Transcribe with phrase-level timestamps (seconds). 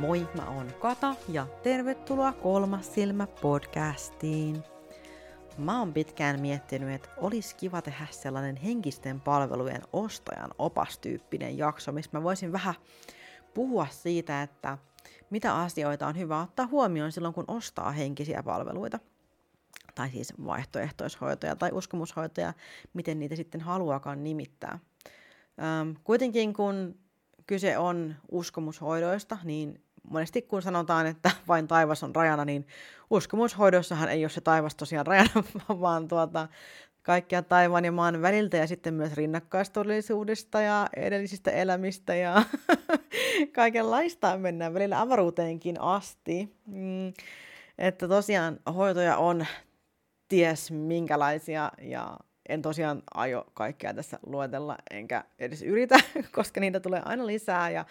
[0.00, 4.64] Moi, mä oon Kata ja tervetuloa Kolmas silmä podcastiin.
[5.58, 12.10] Mä oon pitkään miettinyt, että olisi kiva tehdä sellainen henkisten palvelujen ostajan opastyyppinen jakso, missä
[12.12, 12.74] mä voisin vähän
[13.54, 14.78] puhua siitä, että
[15.30, 18.98] mitä asioita on hyvä ottaa huomioon silloin, kun ostaa henkisiä palveluita.
[19.94, 22.52] Tai siis vaihtoehtoishoitoja tai uskomushoitoja,
[22.94, 24.78] miten niitä sitten haluakaan nimittää.
[26.04, 26.94] Kuitenkin kun
[27.46, 32.66] kyse on uskomushoidoista, niin monesti kun sanotaan, että vain taivas on rajana, niin
[33.10, 35.30] uskomushoidossahan ei ole se taivas tosiaan rajana,
[35.80, 36.48] vaan tuota,
[37.02, 42.42] kaikkia taivaan ja maan väliltä ja sitten myös rinnakkaistodellisuudesta ja edellisistä elämistä ja
[43.52, 46.56] kaikenlaista mennään välillä avaruuteenkin asti.
[46.66, 47.12] Mm,
[47.78, 49.46] että tosiaan hoitoja on
[50.28, 52.16] ties minkälaisia ja
[52.48, 55.96] en tosiaan aio kaikkea tässä luetella, enkä edes yritä,
[56.36, 57.84] koska niitä tulee aina lisää ja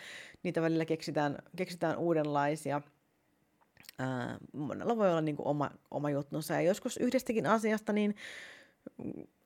[0.44, 2.82] niitä välillä keksitään, keksitään uudenlaisia.
[4.00, 8.16] Ää, monella voi olla niin kuin oma, oma juttunsa ja joskus yhdestäkin asiasta, niin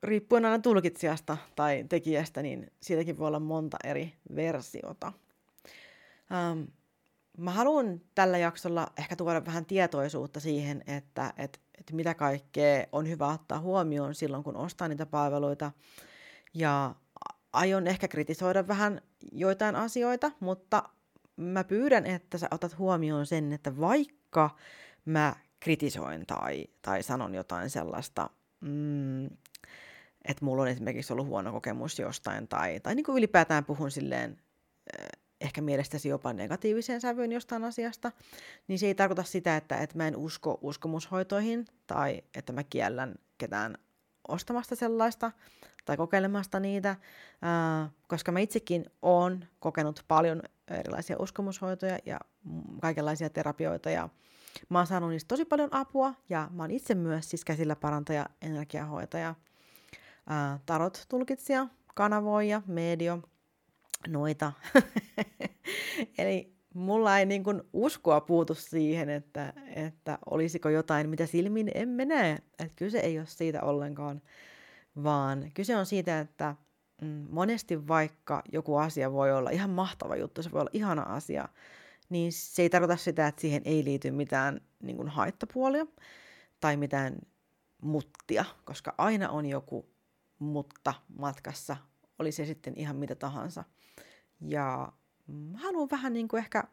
[0.02, 5.12] riippuen aina tulkitsijasta tai tekijästä, niin siitäkin voi olla monta eri versiota.
[6.32, 6.62] Ähm,
[7.38, 13.08] mä haluan tällä jaksolla ehkä tuoda vähän tietoisuutta siihen, että, että, että mitä kaikkea on
[13.08, 15.72] hyvä ottaa huomioon silloin, kun ostaa niitä palveluita.
[16.54, 16.94] Ja
[17.54, 19.00] aion ehkä kritisoida vähän
[19.32, 20.82] joitain asioita, mutta
[21.36, 24.56] mä pyydän, että sä otat huomioon sen, että vaikka
[25.04, 29.24] mä kritisoin tai, tai sanon jotain sellaista, mm,
[30.24, 34.36] että mulla on esimerkiksi ollut huono kokemus jostain tai, tai niin kuin ylipäätään puhun silleen
[35.40, 38.12] ehkä mielestäsi jopa negatiiviseen sävyyn jostain asiasta,
[38.68, 43.14] niin se ei tarkoita sitä, että, että mä en usko uskomushoitoihin tai että mä kiellän
[43.38, 43.78] ketään
[44.28, 45.32] ostamasta sellaista
[45.84, 46.96] tai kokeilemasta niitä,
[48.08, 52.20] koska mä itsekin oon kokenut paljon erilaisia uskomushoitoja ja
[52.80, 54.08] kaikenlaisia terapioita ja
[54.68, 58.26] mä oon saanut niistä tosi paljon apua ja mä oon itse myös siis käsillä parantaja,
[58.42, 59.34] energiahoitaja,
[60.66, 63.18] tarot-tulkitsija, kanavoija, medio–
[64.08, 64.52] noita.
[66.18, 72.04] Eli mulla ei niin kuin uskoa puutu siihen, että, että olisiko jotain, mitä silmin emme
[72.04, 72.38] näe.
[72.58, 74.22] Että kyse ei ole siitä ollenkaan,
[75.02, 76.54] vaan kyse on siitä, että
[77.02, 81.48] mm, monesti vaikka joku asia voi olla ihan mahtava juttu, se voi olla ihana asia,
[82.08, 85.86] niin se ei tarkoita sitä, että siihen ei liity mitään niin kuin haittapuolia
[86.60, 87.16] tai mitään
[87.82, 89.94] muttia, koska aina on joku
[90.38, 91.76] mutta matkassa,
[92.18, 93.64] oli se sitten ihan mitä tahansa.
[94.40, 94.92] Ja
[95.54, 96.64] haluan vähän niin kuin ehkä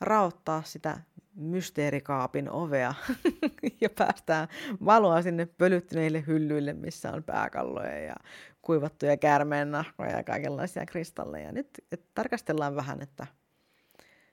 [0.00, 1.00] raottaa sitä
[1.34, 2.94] mysteerikaapin ovea
[3.80, 4.48] ja päästään
[4.84, 8.14] valoa sinne pölyttyneille hyllyille, missä on pääkalloja ja
[8.62, 11.52] kuivattuja käärmeennahkoja ja kaikenlaisia kristalleja.
[11.52, 13.26] Nyt et tarkastellaan vähän, että,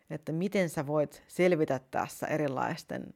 [0.09, 3.13] että miten sä voit selvitä tässä erilaisten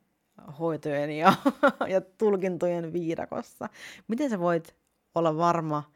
[0.59, 1.33] hoitojen ja,
[1.93, 3.69] ja tulkintojen viidakossa.
[4.07, 4.75] Miten sä voit
[5.15, 5.91] olla varma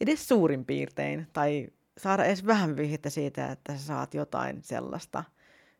[0.00, 1.68] edes suurin piirtein tai
[1.98, 5.24] saada edes vähän vihjettä siitä, että sä saat jotain sellaista,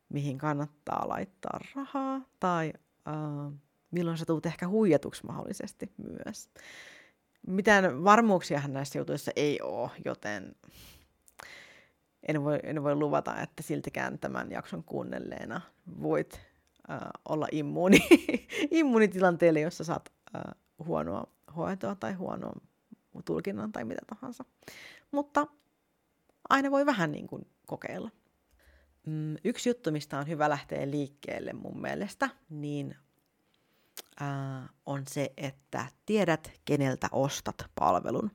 [0.08, 2.72] mihin kannattaa laittaa rahaa, tai
[3.08, 3.52] uh,
[3.90, 6.48] milloin sä tulet ehkä huijatuksi mahdollisesti myös.
[7.46, 10.54] Mitään varmuuksiahan näissä jutuissa ei ole, joten
[12.28, 15.60] en voi, en voi luvata, että siltikään tämän jakson kuunnelleena
[16.02, 16.40] voit
[16.90, 16.96] uh,
[17.28, 17.98] olla immuuni,
[18.70, 21.26] immuunitilanteelle, jossa saat uh, huonoa
[21.56, 22.60] hoitoa tai huonoa
[23.24, 24.44] tulkinnan tai mitä tahansa.
[25.10, 25.46] Mutta
[26.48, 28.10] aina voi vähän niin kuin kokeilla.
[29.06, 32.96] Mm, yksi juttu, mistä on hyvä lähteä liikkeelle mun mielestä, niin
[34.22, 38.30] äh, on se, että tiedät, keneltä ostat palvelun.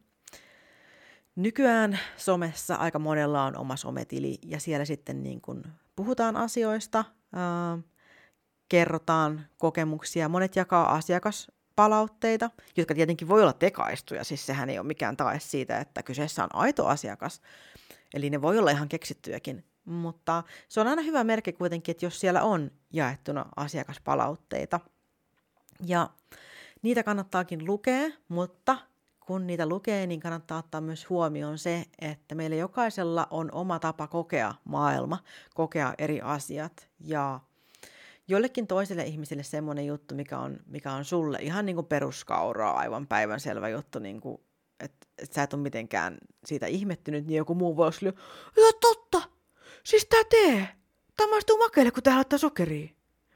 [1.36, 5.64] Nykyään somessa aika monella on oma sometili ja siellä sitten niin kuin
[5.96, 7.84] puhutaan asioista, äh,
[8.70, 10.30] kerrotaan kokemuksia.
[10.30, 15.80] Monet jakaa asiakaspalautteita, jotka tietenkin voi olla tekaistuja, siis sehän ei ole mikään tae siitä,
[15.80, 17.42] että kyseessä on aito asiakas,
[18.14, 22.20] Eli ne voi olla ihan keksittyjäkin, mutta se on aina hyvä merkki kuitenkin, että jos
[22.20, 24.80] siellä on jaettuna asiakaspalautteita.
[25.86, 26.10] Ja
[26.82, 28.78] niitä kannattaakin lukea, mutta
[29.20, 34.08] kun niitä lukee, niin kannattaa ottaa myös huomioon se, että meillä jokaisella on oma tapa
[34.08, 35.24] kokea maailma,
[35.56, 37.40] kokea eri asiat ja
[38.28, 43.08] jollekin toiselle ihmiselle semmoinen juttu, mikä on, mikä on sulle ihan niin kuin peruskauraa, aivan
[43.08, 44.42] päivänselvä juttu, niin kuin
[44.80, 48.18] että et sä et ole mitenkään siitä ihmettynyt, niin joku muu voisi olla,
[48.58, 49.22] joo totta,
[49.84, 50.68] siis tää tee,
[51.18, 52.90] tää maistuu makeille, kun tää laittaa sokeria.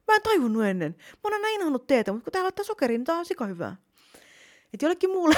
[0.07, 0.95] Mä en tajunnut ennen.
[1.00, 3.75] Mä oon aina inhonnut teetä, mutta kun tää laittaa sokeria, niin tää on sika hyvää.
[4.74, 5.36] Et jollekin muulle,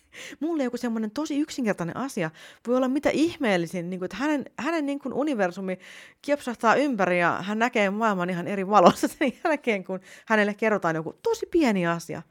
[0.40, 2.30] mulle joku semmoinen tosi yksinkertainen asia
[2.66, 5.78] voi olla mitä ihmeellisin, niin kuin, että hänen, hänen niin kuin universumi
[6.22, 11.12] kiepsahtaa ympäri ja hän näkee maailman ihan eri valossa sen jälkeen, kun hänelle kerrotaan joku
[11.22, 12.22] tosi pieni asia.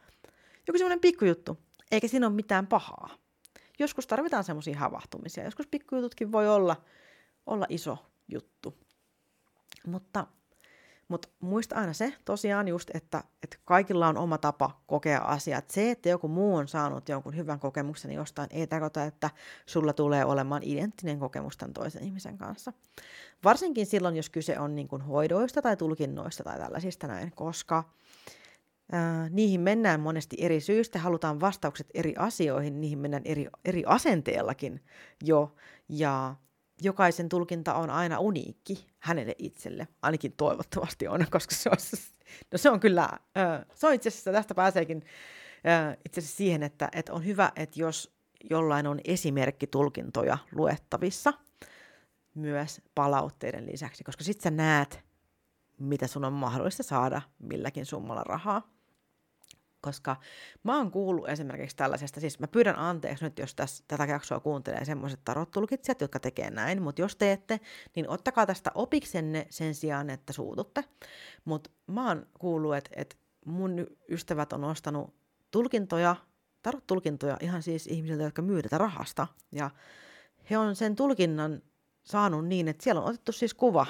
[0.67, 1.57] Joku semmoinen pikkujuttu,
[1.91, 3.09] eikä siinä ole mitään pahaa.
[3.79, 6.75] Joskus tarvitaan semmoisia havahtumisia, joskus pikkujututkin voi olla,
[7.45, 7.97] olla iso
[8.27, 8.77] juttu.
[9.87, 10.27] Mutta
[11.07, 15.69] mutta muista aina se tosiaan just, että, että kaikilla on oma tapa kokea asiat.
[15.69, 19.29] Se, että joku muu on saanut jonkun hyvän kokemuksen jostain, ei tarkoita, että
[19.65, 22.73] sulla tulee olemaan identtinen kokemus tämän toisen ihmisen kanssa.
[23.43, 27.83] Varsinkin silloin, jos kyse on niin kuin hoidoista tai tulkinnoista tai tällaisista näin, koska
[28.91, 34.83] ää, niihin mennään monesti eri syistä, halutaan vastaukset eri asioihin, niihin mennään eri, eri asenteellakin
[35.23, 35.55] jo,
[35.89, 36.35] ja
[36.81, 39.87] jokaisen tulkinta on aina uniikki hänelle itselle.
[40.01, 41.77] Ainakin toivottavasti on, koska se on,
[42.51, 43.09] no se on kyllä,
[43.73, 45.03] se on itse asiassa, tästä pääseekin
[46.05, 48.17] itse asiassa siihen, että, että on hyvä, että jos
[48.49, 51.33] jollain on esimerkkitulkintoja luettavissa
[52.35, 54.99] myös palautteiden lisäksi, koska sitten sä näet,
[55.79, 58.76] mitä sun on mahdollista saada milläkin summalla rahaa
[59.87, 60.15] koska
[60.63, 64.85] mä oon kuullut esimerkiksi tällaisesta, siis mä pyydän anteeksi nyt, jos täs, tätä jaksoa kuuntelee
[64.85, 67.59] semmoiset tarottulkitsijat, jotka tekee näin, mutta jos teette,
[67.95, 70.83] niin ottakaa tästä opiksenne sen sijaan, että suututte.
[71.45, 75.13] Mutta mä oon kuullut, että et mun ystävät on ostanut
[75.51, 76.15] tulkintoja,
[76.63, 79.69] tarot-tulkintoja ihan siis ihmisiltä, jotka myy rahasta, ja
[80.49, 81.61] he on sen tulkinnan
[82.03, 83.85] saanut niin, että siellä on otettu siis kuva,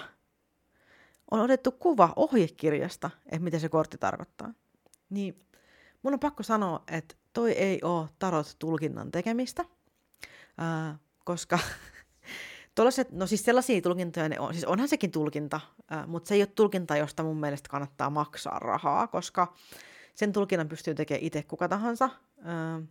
[1.31, 4.53] on otettu kuva ohjekirjasta, että mitä se kortti tarkoittaa.
[5.09, 5.35] Niin
[6.03, 9.65] mun on pakko sanoa, että toi ei ole tarot-tulkinnan tekemistä,
[10.57, 11.59] ää, koska
[12.75, 15.59] Tuollaiset, no siis sellaisia tulkintoja ne on, siis onhan sekin tulkinta,
[15.89, 19.53] ää, mutta se ei ole tulkinta, josta mun mielestä kannattaa maksaa rahaa, koska
[20.15, 22.09] sen tulkinnan pystyy tekemään itse kuka tahansa.
[22.43, 22.81] Ää,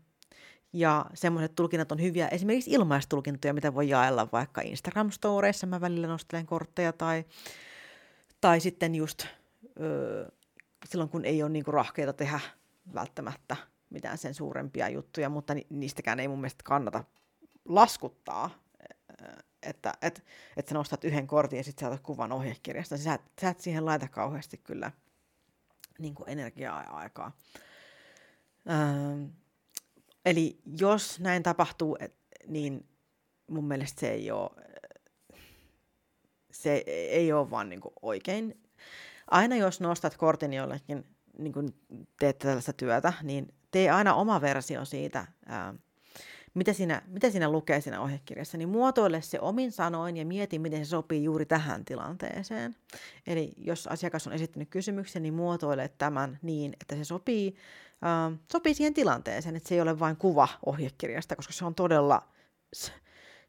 [0.72, 6.46] ja semmoiset tulkinnat on hyviä, esimerkiksi ilmaistulkintoja, mitä voi jaella vaikka Instagram-storeissa, mä välillä nostelen
[6.46, 7.24] kortteja, tai,
[8.40, 9.26] tai sitten just
[9.80, 10.28] öö,
[10.88, 12.40] silloin, kun ei ole niinku rahkeita tehdä
[12.94, 13.56] välttämättä
[13.90, 17.04] mitään sen suurempia juttuja, mutta ni- niistäkään ei mun mielestä kannata
[17.64, 18.50] laskuttaa,
[19.62, 20.24] että et,
[20.56, 22.96] et sä nostat yhden kortin ja sitten sä otat kuvan ohjekirjasta.
[22.96, 24.92] Sä, sä et siihen laita kauheasti kyllä
[25.98, 27.36] niin kuin energiaa ja aikaa.
[28.70, 29.24] Ähm,
[30.24, 32.14] eli jos näin tapahtuu, et,
[32.46, 32.88] niin
[33.46, 34.50] mun mielestä se ei ole,
[36.50, 38.60] se ei ole vaan niin kuin oikein.
[39.30, 41.74] Aina jos nostat kortin jollekin niin kun
[42.18, 45.74] teet tällaista työtä, niin tee aina oma versio siitä, ää,
[46.54, 50.84] mitä, siinä, mitä siinä lukee siinä ohjekirjassa, niin muotoile se omin sanoin ja mieti, miten
[50.84, 52.76] se sopii juuri tähän tilanteeseen.
[53.26, 57.56] Eli jos asiakas on esittänyt kysymyksen, niin muotoile tämän niin, että se sopii,
[58.02, 62.28] ää, sopii siihen tilanteeseen, että se ei ole vain kuva ohjekirjasta, koska se on todella,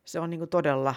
[0.05, 0.95] se on niin todella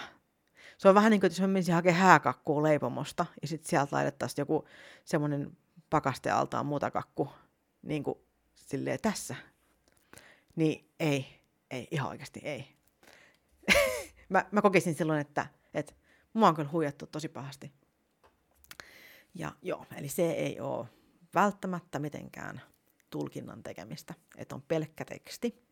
[0.81, 4.41] se on vähän niin kuin, jos mä menisin hakemaan hääkakkua leipomosta ja sitten sieltä laitettaisiin
[4.41, 4.67] joku
[5.05, 5.57] semmoinen
[5.91, 7.29] pakastealtaan mutakakku
[7.81, 8.19] niin kuin
[8.55, 9.35] silleen tässä.
[10.55, 12.75] Niin ei, ei, ihan oikeasti ei.
[14.29, 15.93] mä, mä kokisin silloin, että, että
[16.33, 17.71] mua on kyllä huijattu tosi pahasti.
[19.35, 20.87] Ja joo, eli se ei ole
[21.35, 22.61] välttämättä mitenkään
[23.09, 25.67] tulkinnan tekemistä, että on pelkkä teksti.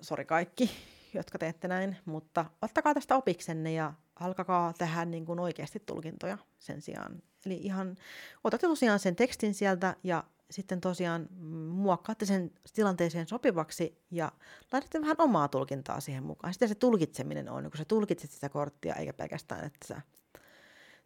[0.00, 0.70] Sori kaikki,
[1.14, 6.82] jotka teette näin, mutta ottakaa tästä opiksenne ja alkakaa tehdä niin kuin oikeasti tulkintoja sen
[6.82, 7.22] sijaan.
[7.46, 7.96] Eli ihan
[8.44, 11.28] otatte tosiaan sen tekstin sieltä ja sitten tosiaan
[11.70, 14.32] muokkaatte sen tilanteeseen sopivaksi ja
[14.72, 16.52] laitatte vähän omaa tulkintaa siihen mukaan.
[16.52, 20.00] Sitten se tulkitseminen on, kun sä tulkitset sitä korttia, eikä pelkästään, että sä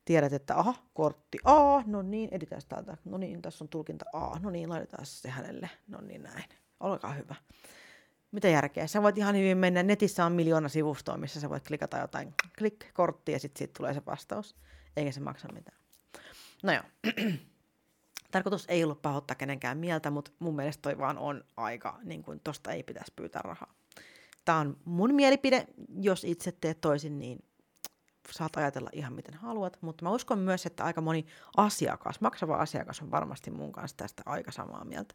[0.05, 4.39] tiedät, että aha, kortti A, no niin, editään täältä, no niin, tässä on tulkinta A,
[4.39, 6.45] no niin, laitetaan se hänelle, no niin näin,
[6.81, 7.35] olkaa hyvä.
[8.33, 8.87] Mitä järkeä?
[8.87, 12.35] Sä voit ihan hyvin mennä, netissä on miljoona sivustoa, missä sä voit klikata jotain.
[12.59, 14.57] Klik-korttia ja sitten siitä tulee se vastaus,
[14.97, 15.82] eikä se maksa mitään.
[16.63, 16.83] No joo,
[18.31, 22.41] tarkoitus ei ollut pahoittaa kenenkään mieltä, mutta mun mielestä toi vaan on aika, niin kuin
[22.45, 23.75] tosta ei pitäisi pyytää rahaa.
[24.45, 25.67] Tämä on mun mielipide,
[26.01, 27.45] jos itse teet toisin, niin
[28.31, 31.27] saat ajatella ihan miten haluat, mutta mä uskon myös, että aika moni
[31.57, 35.15] asiakas, maksava asiakas on varmasti mun kanssa tästä aika samaa mieltä.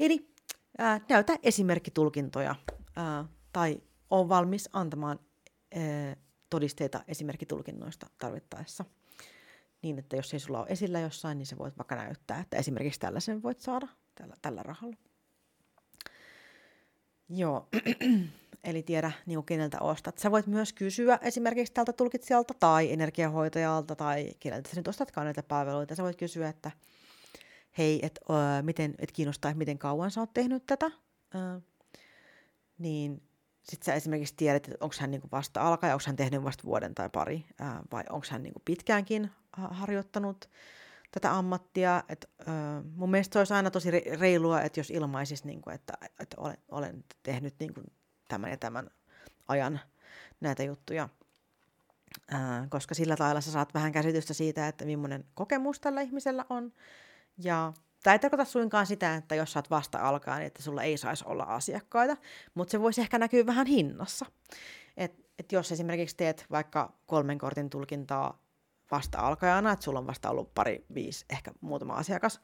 [0.00, 0.30] Eli
[0.78, 2.54] ää, näytä esimerkkitulkintoja
[2.96, 5.18] ää, tai on valmis antamaan
[5.74, 6.16] ää,
[6.50, 8.84] todisteita esimerkkitulkinnoista tarvittaessa.
[9.82, 13.00] Niin, että jos ei sulla ole esillä jossain, niin sä voit vaikka näyttää, että esimerkiksi
[13.00, 14.96] tällaisen voit saada tällä, tällä rahalla.
[17.28, 17.68] Joo,
[18.64, 20.18] eli tiedä niin keneltä ostat.
[20.18, 25.42] Sä voit myös kysyä esimerkiksi tältä tulkitsijalta tai energiahoitajalta tai keneltä sä nyt ostatkaan näitä
[25.42, 25.94] palveluita.
[25.94, 26.70] Sä voit kysyä, että
[27.78, 30.86] hei, että uh, miten, et kiinnostaa, miten kauan sä oot tehnyt tätä.
[30.86, 31.62] Uh,
[32.78, 33.22] niin
[33.70, 36.94] sitten sä esimerkiksi tiedät, että onko hän niinku vasta alkaja, onko hän tehnyt vasta vuoden
[36.94, 40.50] tai pari, ää, vai onko hän niinku pitkäänkin harjoittanut
[41.10, 42.02] tätä ammattia.
[42.08, 46.36] Et, ää, mun mielestä se olisi aina tosi reilua, että jos ilmaisisi, niinku, että, että
[46.36, 47.82] olen, olen tehnyt niinku
[48.28, 48.90] tämän ja tämän
[49.48, 49.80] ajan
[50.40, 51.08] näitä juttuja.
[52.30, 56.72] Ää, koska sillä lailla sä saat vähän käsitystä siitä, että millainen kokemus tällä ihmisellä on.
[57.38, 60.96] Ja Tämä ei tarkoita suinkaan sitä, että jos saat vasta alkaa, niin että sulla ei
[60.96, 62.16] saisi olla asiakkaita,
[62.54, 64.26] mutta se voisi ehkä näkyä vähän hinnassa.
[64.96, 68.42] Et, et jos esimerkiksi teet vaikka kolmen kortin tulkintaa
[68.90, 72.40] vasta alkajana, että sulla on vasta ollut pari, viisi, ehkä muutama asiakas,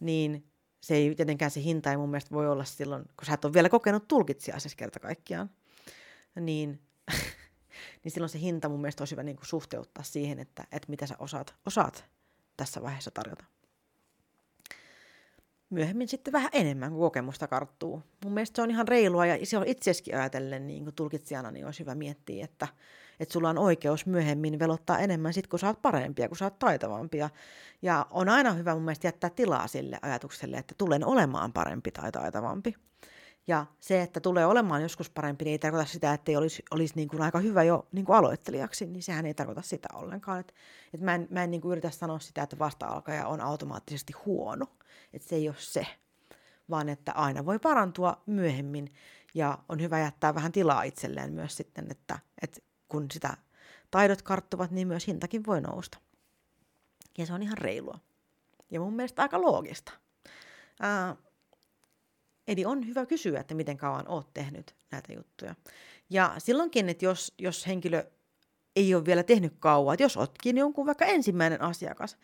[0.00, 0.50] niin
[0.80, 3.52] se ei tietenkään se hinta ei mun mielestä voi olla silloin, kun sä et ole
[3.52, 5.50] vielä kokenut tulkitsijaa siis kerta kaikkiaan,
[6.40, 6.80] niin,
[8.04, 11.06] niin silloin se hinta mun mielestä olisi hyvä niin kuin suhteuttaa siihen, että, että mitä
[11.06, 12.04] sä osaat, osaat
[12.56, 13.44] tässä vaiheessa tarjota
[15.70, 18.02] myöhemmin sitten vähän enemmän, kun kokemusta karttuu.
[18.24, 21.66] Mun mielestä se on ihan reilua ja se on itsekin ajatellen niin kuin tulkitsijana, niin
[21.66, 22.68] olisi hyvä miettiä, että,
[23.20, 26.58] että sulla on oikeus myöhemmin velottaa enemmän sit, kun sä oot parempia, kun sä oot
[26.58, 27.30] taitavampia.
[27.82, 32.12] Ja on aina hyvä mun mielestä jättää tilaa sille ajatukselle, että tulen olemaan parempi tai
[32.12, 32.74] taitavampi.
[33.46, 36.94] Ja se, että tulee olemaan joskus parempi, niin ei tarkoita sitä, että ei olisi, olisi
[36.96, 40.40] niin kuin aika hyvä jo niin kuin aloittelijaksi, niin sehän ei tarkoita sitä ollenkaan.
[40.40, 40.54] Et,
[40.94, 44.66] et mä en, mä en niin kuin yritä sanoa sitä, että vasta-alkaja on automaattisesti huono,
[45.12, 45.86] että se ei ole se,
[46.70, 48.94] vaan että aina voi parantua myöhemmin
[49.34, 53.36] ja on hyvä jättää vähän tilaa itselleen myös sitten, että, että kun sitä
[53.90, 55.98] taidot karttuvat, niin myös hintakin voi nousta.
[57.18, 57.98] Ja se on ihan reilua.
[58.70, 59.92] Ja mun mielestä aika loogista.
[60.80, 61.16] Ää,
[62.48, 65.54] Eli on hyvä kysyä, että miten kauan oot tehnyt näitä juttuja.
[66.10, 68.04] Ja silloinkin, että jos, jos henkilö
[68.76, 72.16] ei ole vielä tehnyt kauan, että jos otkin jonkun vaikka ensimmäinen asiakas,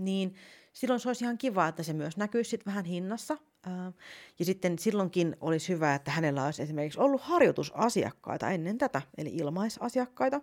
[0.00, 0.34] niin
[0.72, 3.38] silloin se olisi ihan kiva, että se myös näkyisi sitten vähän hinnassa.
[4.38, 10.40] Ja sitten silloinkin olisi hyvä, että hänellä olisi esimerkiksi ollut harjoitusasiakkaita ennen tätä, eli ilmaisasiakkaita,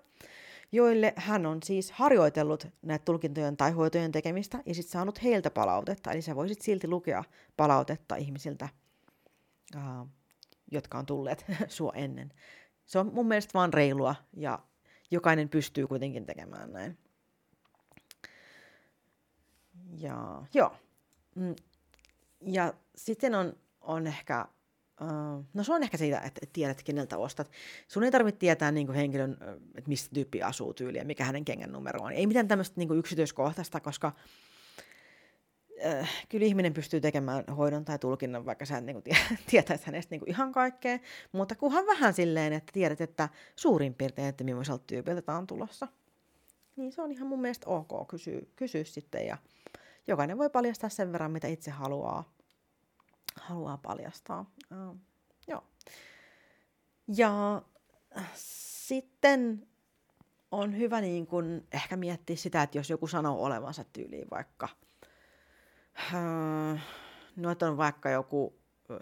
[0.72, 6.12] joille hän on siis harjoitellut näitä tulkintojen tai hoitojen tekemistä ja sitten saanut heiltä palautetta.
[6.12, 7.24] Eli sä voisit silti lukea
[7.58, 8.70] palautetta ihmisiltä
[9.76, 10.08] uh,
[10.72, 12.34] jotka on tulleet sua ennen.
[12.86, 14.60] Se on mun mielestä vaan reilua ja
[15.12, 16.98] jokainen pystyy kuitenkin tekemään näin.
[19.98, 20.76] Ja joo.
[21.36, 21.56] Mm.
[22.42, 24.46] Ja sitten on, on ehkä,
[25.02, 27.52] uh, no se on ehkä siitä, että tiedät keneltä ostat.
[27.88, 29.38] Sun ei tarvitse tietää niin henkilön,
[29.76, 32.12] että mistä tyyppi asuu tyyliä, mikä hänen kengän numero on.
[32.12, 34.12] Ei mitään tämmöistä niin yksityiskohtaista, koska
[35.86, 39.18] äh, kyllä ihminen pystyy tekemään hoidon tai tulkinnan, vaikka sä niin kuin,
[39.50, 41.00] tietäisi hänestä niin ihan kaikkea,
[41.32, 45.88] mutta kunhan vähän silleen, että tiedät, että suurin piirtein, että millaiselta tyypiltä tämä on tulossa.
[46.76, 49.38] Niin se on ihan mun mielestä ok kysyä, kysyä sitten ja
[50.08, 52.34] jokainen voi paljastaa sen verran, mitä itse haluaa,
[53.36, 54.52] haluaa paljastaa.
[54.72, 54.98] Uh,
[55.48, 55.64] joo.
[57.16, 57.62] Ja
[58.36, 59.68] sitten
[60.52, 64.70] on hyvä niin kun ehkä miettiä sitä, että jos joku sanoo olevansa tyyliin vaikka–
[67.36, 68.60] no, että on vaikka joku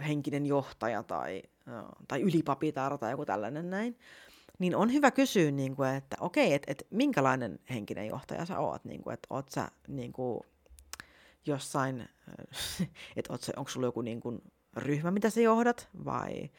[0.08, 4.00] henkinen johtaja tai, äh, tai ylipapitar tai joku tällainen näin,
[4.60, 8.86] niin on hyvä kysyä, niin kuin, että okei, että, että minkälainen henkinen johtaja sä oot,
[8.86, 10.40] niin kuin, että oot sä niin kuin,
[11.46, 14.42] jossain, äh, että onko sulla joku niin kuin,
[14.78, 16.50] ryhmä, mitä sä johdat, vai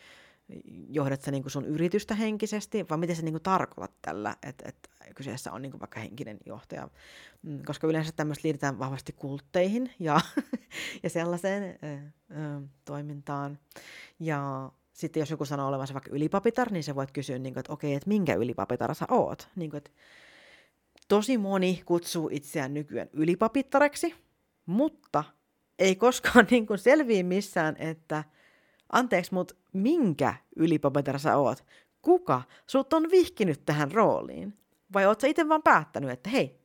[0.88, 4.68] johdat sä niin kuin sun yritystä henkisesti, vai miten sä niin kuin tarkoitat tällä, että,
[4.68, 6.88] että kyseessä on niin kuin vaikka henkinen johtaja,
[7.42, 10.20] mm, koska yleensä tämmöistä liitetään vahvasti kultteihin ja,
[11.02, 13.58] ja sellaiseen ö, ö, toimintaan.
[14.20, 17.72] Ja sitten jos joku sanoo olevansa vaikka ylipapitar, niin sä voit kysyä, niin kuin, että
[17.72, 19.48] okei, että minkä ylipapitar sä oot?
[19.56, 19.90] Niin kuin, että
[21.08, 24.14] tosi moni kutsuu itseään nykyään ylipapittareksi,
[24.66, 25.24] mutta
[25.78, 28.24] ei koskaan niin kuin selviä missään, että
[28.92, 31.64] anteeksi, mutta minkä ylipapitar sä oot?
[32.02, 34.58] Kuka sut on vihkinyt tähän rooliin?
[34.92, 36.60] Vai oot sä itse vaan päättänyt, että hei,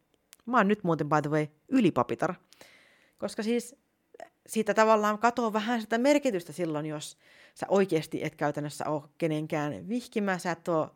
[0.45, 2.33] mä oon nyt muuten by the way ylipapitar.
[3.17, 3.75] Koska siis
[4.47, 7.17] siitä tavallaan katoaa vähän sitä merkitystä silloin, jos
[7.55, 10.89] sä oikeasti et käytännössä ole kenenkään vihkimä, sä et ole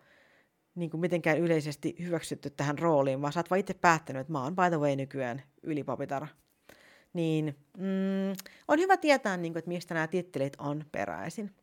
[0.75, 4.43] niin kuin mitenkään yleisesti hyväksytty tähän rooliin, vaan sä oot vaan itse päättänyt, että mä
[4.43, 6.27] oon by the way nykyään ylipapitar.
[7.17, 8.35] Niin mm,
[8.67, 11.55] on hyvä tietää, niin kuin, että mistä nämä tittelit on peräisin.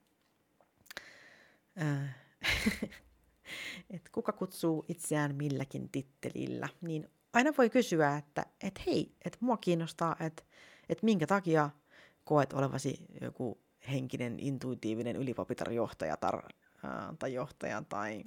[1.82, 2.16] Äh.
[4.12, 10.16] kuka kutsuu itseään milläkin tittelillä, niin aina voi kysyä, että et hei, että mua kiinnostaa,
[10.20, 10.42] että
[10.88, 11.70] et minkä takia
[12.25, 13.58] koet olevasi joku
[13.92, 16.42] henkinen, intuitiivinen ylipapitarjohtaja tar,
[16.84, 18.25] ää, tai johtaja, tai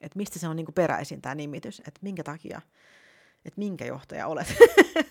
[0.00, 2.60] että mistä se on niinku peräisin tämä nimitys, että minkä takia,
[3.44, 4.46] että minkä johtaja olet,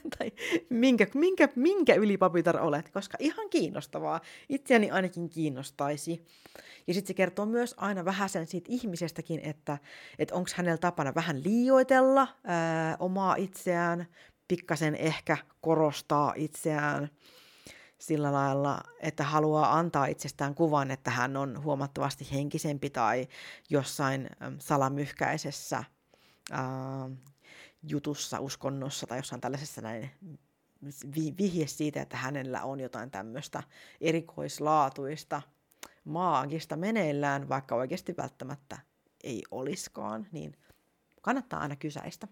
[0.18, 0.32] tai
[0.70, 6.26] minkä, minkä, minkä ylipapitar olet, koska ihan kiinnostavaa, itseäni ainakin kiinnostaisi.
[6.88, 9.78] Ja sitten se kertoo myös aina vähän sen siitä ihmisestäkin, että,
[10.20, 14.06] että onko hänellä tapana vähän liioitella ää, omaa itseään,
[14.48, 17.10] pikkasen ehkä korostaa itseään
[17.98, 23.28] sillä lailla, että haluaa antaa itsestään kuvan, että hän on huomattavasti henkisempi tai
[23.70, 25.84] jossain salamyhkäisessä
[26.52, 27.10] ää,
[27.90, 30.12] jutussa, uskonnossa tai jossain tällaisessa näin
[31.38, 33.64] vihje siitä, että hänellä on jotain tämmöistä
[34.02, 35.42] erikoislaatuista,
[36.06, 38.78] maagista meneillään, vaikka oikeasti välttämättä
[39.24, 40.58] ei oliskaan, niin
[41.22, 42.28] kannattaa aina kysäistä.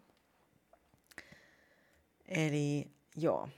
[2.28, 3.50] Eli joo.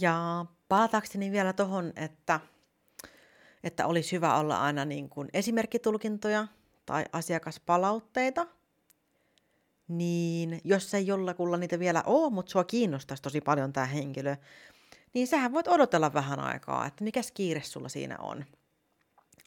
[0.00, 2.40] Ja palatakseni vielä tuohon, että,
[3.64, 6.46] että olisi hyvä olla aina niin kuin esimerkkitulkintoja
[6.86, 8.46] tai asiakaspalautteita,
[9.88, 14.36] niin jos ei jollakulla niitä vielä ole, mutta sua kiinnostaisi tosi paljon tämä henkilö,
[15.14, 18.44] niin sähän voit odotella vähän aikaa, että mikä kiire sulla siinä on.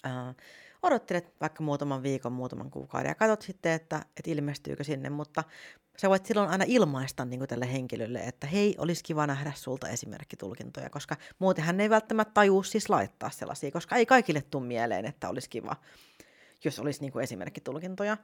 [0.06, 0.36] Äh,
[0.84, 5.44] odottelet vaikka muutaman viikon, muutaman kuukauden ja katsot sitten, että, että ilmestyykö sinne, mutta
[5.98, 9.90] sä voit silloin aina ilmaista niin kuin tälle henkilölle, että hei, olisi kiva nähdä sulta
[9.90, 15.06] esimerkkitulkintoja, koska muuten hän ei välttämättä tajuu siis laittaa sellaisia, koska ei kaikille tule mieleen,
[15.06, 15.76] että olisi kiva,
[16.64, 18.18] jos olisi niin kuin esimerkkitulkintoja.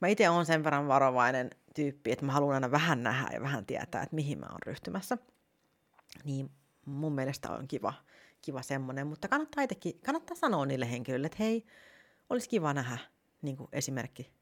[0.00, 3.66] Mä itse olen sen verran varovainen tyyppi, että mä haluan aina vähän nähdä ja vähän
[3.66, 5.18] tietää, että mihin mä oon ryhtymässä.
[6.24, 6.50] Niin
[6.86, 7.94] mun mielestä on kiva,
[8.42, 11.66] kiva semmoinen, mutta kannattaa itsekin, kannattaa sanoa niille henkilöille, että hei,
[12.30, 12.98] olisi kiva nähdä
[13.42, 14.32] niin kuin esimerkki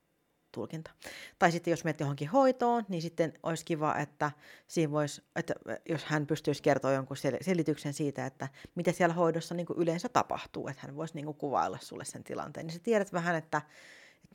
[0.53, 0.91] tulkinta.
[1.39, 4.31] Tai sitten jos menet johonkin hoitoon, niin sitten olisi kiva, että,
[4.67, 5.55] siinä vois, että
[5.89, 10.09] jos hän pystyisi kertoa jonkun sel- selityksen siitä, että mitä siellä hoidossa niin kuin yleensä
[10.09, 13.63] tapahtuu, että hän voisi niin kuin kuvailla sulle sen tilanteen, niin sä tiedät vähän, että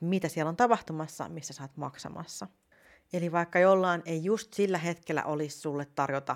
[0.02, 2.48] mitä siellä on tapahtumassa, missä sä oot maksamassa.
[3.14, 6.36] Eli vaikka jollain ei just sillä hetkellä olisi sulle tarjota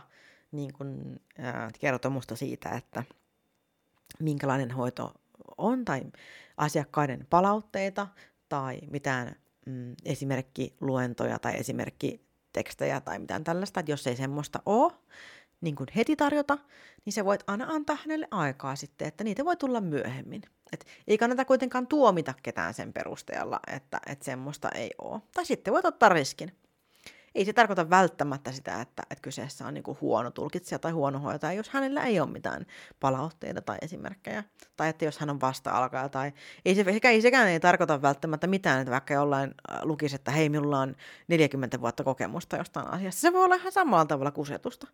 [0.51, 3.03] niin kuin, äh, kertomusta siitä, että
[4.19, 5.13] minkälainen hoito
[5.57, 6.01] on, tai
[6.57, 8.07] asiakkaiden palautteita,
[8.49, 14.93] tai mitään mm, esimerkkiluentoja tai esimerkkitekstejä tai mitään tällaista, että jos ei semmoista ole
[15.61, 16.57] niin kuin heti tarjota,
[17.05, 20.41] niin se voit aina antaa hänelle aikaa sitten, että niitä voi tulla myöhemmin.
[20.73, 25.21] Et ei kannata kuitenkaan tuomita ketään sen perusteella, että, että semmoista ei ole.
[25.33, 26.51] Tai sitten voit ottaa riskin
[27.35, 31.19] ei se tarkoita välttämättä sitä, että, että kyseessä on niin kuin huono tulkitsija tai huono
[31.19, 32.65] hoitaja, jos hänellä ei ole mitään
[32.99, 34.43] palautteita tai esimerkkejä.
[34.77, 36.09] Tai että jos hän on vasta-alkaja.
[36.09, 36.31] Tai
[36.65, 40.49] ei se, ei sekään ei tarkoita välttämättä mitään, että vaikka jollain äh, lukisi, että hei,
[40.49, 40.95] minulla on
[41.27, 43.21] 40 vuotta kokemusta jostain asiasta.
[43.21, 44.87] Se voi olla ihan samalla tavalla kusetusta.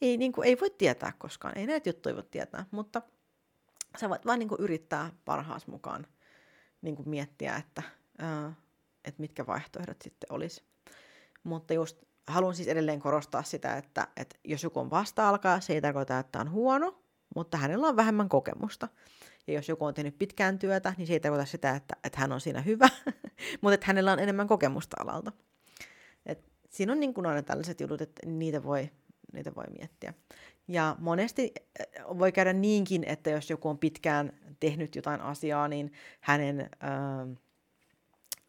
[0.00, 3.02] Ei, niin kuin, ei voi tietää koskaan, ei näitä juttuja voi tietää, mutta
[4.00, 6.06] sä voit vaan niin kuin yrittää parhaas mukaan
[6.82, 7.82] niin kuin miettiä, että,
[8.18, 8.52] ää,
[9.04, 10.62] että mitkä vaihtoehdot sitten olisi.
[11.44, 15.80] Mutta just haluan siis edelleen korostaa sitä, että, että jos joku on vasta-alkaa, se ei
[15.80, 17.02] tarkoita, että on huono,
[17.34, 18.88] mutta hänellä on vähemmän kokemusta.
[19.46, 22.32] Ja jos joku on tehnyt pitkään työtä, niin se ei tarkoita sitä, että, että hän
[22.32, 22.88] on siinä hyvä,
[23.60, 25.32] mutta että hänellä on enemmän kokemusta alalta.
[26.26, 28.90] Et siinä on niin kuin aina tällaiset jutut, että niitä voi,
[29.32, 30.14] niitä voi miettiä.
[30.68, 35.92] Ja monesti äh, voi käydä niinkin, että jos joku on pitkään tehnyt jotain asiaa, niin
[36.20, 37.36] hänen, äh,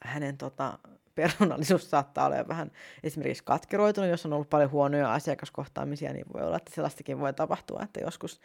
[0.03, 0.79] hänen tota,
[1.15, 2.71] persoonallisuus saattaa olla vähän
[3.03, 7.81] esimerkiksi katkeroitunut, jos on ollut paljon huonoja asiakaskohtaamisia, niin voi olla, että sellaistakin voi tapahtua,
[7.83, 8.41] että joskus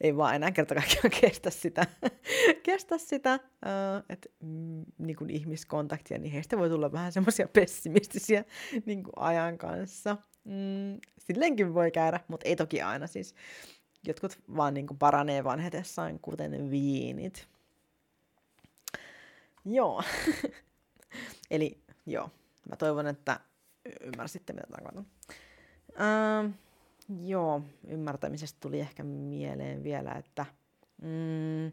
[0.00, 1.86] ei vaan enää kerta kaikkiaan kestä sitä,
[2.62, 3.40] kestä sitä
[4.08, 8.44] että mm, niin kuin ihmiskontaktia, niin heistä voi tulla vähän semmoisia pessimistisiä
[8.86, 10.16] niin kuin ajan kanssa.
[10.44, 13.34] Mm, silleenkin voi käydä, mutta ei toki aina siis.
[14.06, 17.48] Jotkut vaan niin paranee vanhetessaan, kuten viinit.
[19.64, 20.02] Joo.
[21.50, 22.30] Eli Joo,
[22.68, 23.40] mä toivon, että
[24.00, 25.06] ymmärsitte, mitä tarkoitan.
[26.00, 26.52] Ähm,
[27.24, 30.46] joo, ymmärtämisestä tuli ehkä mieleen vielä, että
[31.02, 31.66] mm,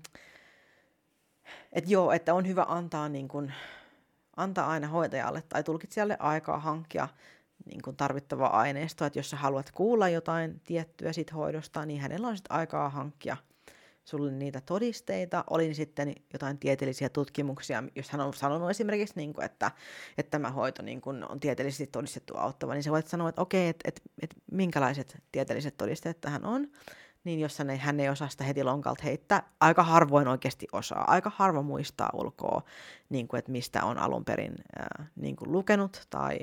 [1.74, 3.52] et joo, että on hyvä antaa, niin kun,
[4.38, 7.08] antaa aina hoitajalle tai tulkitsijalle aikaa hankkia
[7.70, 12.28] niin kun tarvittavaa aineistoa, että jos sä haluat kuulla jotain tiettyä sit hoidosta, niin hänellä
[12.28, 13.38] on sitten aikaa hankkia–
[14.10, 19.46] sulle niitä todisteita, oli sitten jotain tieteellisiä tutkimuksia, jos hän on sanonut esimerkiksi, niin kuin,
[19.46, 19.72] että,
[20.18, 23.68] että tämä hoito niin kuin on tieteellisesti todistettu auttava, niin sä voit sanoa, että okei,
[23.68, 26.68] että, että, että minkälaiset tieteelliset todisteet tähän on,
[27.24, 31.12] niin jos hän ei, hän ei osaa sitä heti lonkalta heittää, aika harvoin oikeasti osaa,
[31.12, 32.64] aika harva muistaa ulkoa,
[33.10, 36.40] niin kuin, että mistä on alun perin äh, niin kuin lukenut tai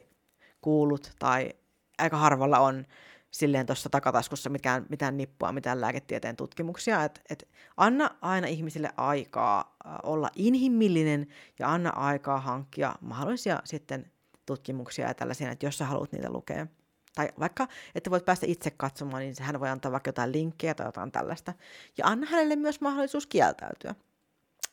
[0.60, 1.50] kuullut, tai
[1.98, 2.84] aika harvalla on
[3.30, 7.04] silleen tuossa takataskussa mitään, mitään nippua, mitään lääketieteen tutkimuksia.
[7.04, 11.26] Et, et anna aina ihmisille aikaa olla inhimillinen
[11.58, 14.12] ja anna aikaa hankkia mahdollisia sitten
[14.46, 16.66] tutkimuksia ja tällaisia, että jos sä haluat niitä lukea,
[17.14, 20.86] tai vaikka, että voit päästä itse katsomaan, niin hän voi antaa vaikka jotain linkkejä tai
[20.86, 21.54] jotain tällaista.
[21.98, 23.94] Ja anna hänelle myös mahdollisuus kieltäytyä.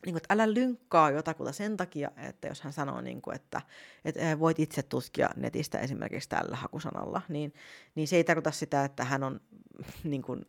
[0.06, 3.62] Niin kuin, että älä lynkkaa jotakuta sen takia, että jos hän sanoo, niin kuin, että,
[4.06, 7.54] että voit itse tutkia netistä esimerkiksi tällä hakusanalla, niin,
[7.96, 9.42] niin se ei tarkoita sitä, että hän on
[10.04, 10.46] niin kuin,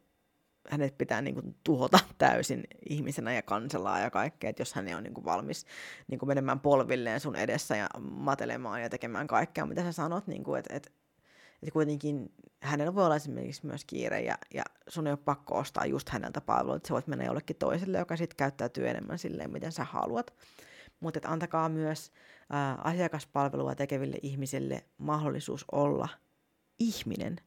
[0.70, 4.94] hänet pitää niin kuin, tuhota täysin ihmisenä ja kansalaa ja kaikkea, että jos hän ei
[4.94, 5.66] ole niin kuin, valmis
[6.09, 10.44] niin kuin, menemään polvilleen sun edessä ja matelemaan ja tekemään kaikkea, mitä sä sanot, niin
[10.44, 10.90] kuin, että, että,
[11.64, 15.87] että kuitenkin hänellä voi olla esimerkiksi myös kiire ja, ja sun ei ole pakko ostaa
[15.87, 19.72] just häneltä palveluita, että sä voit mennä jollekin toiselle, joka sitten käyttäytyy enemmän silleen, miten
[19.72, 20.35] sä haluat.
[21.00, 22.12] Mutta antakaa myös
[22.50, 26.09] ää, asiakaspalvelua tekeville ihmisille mahdollisuus olla
[26.79, 27.37] ihminen–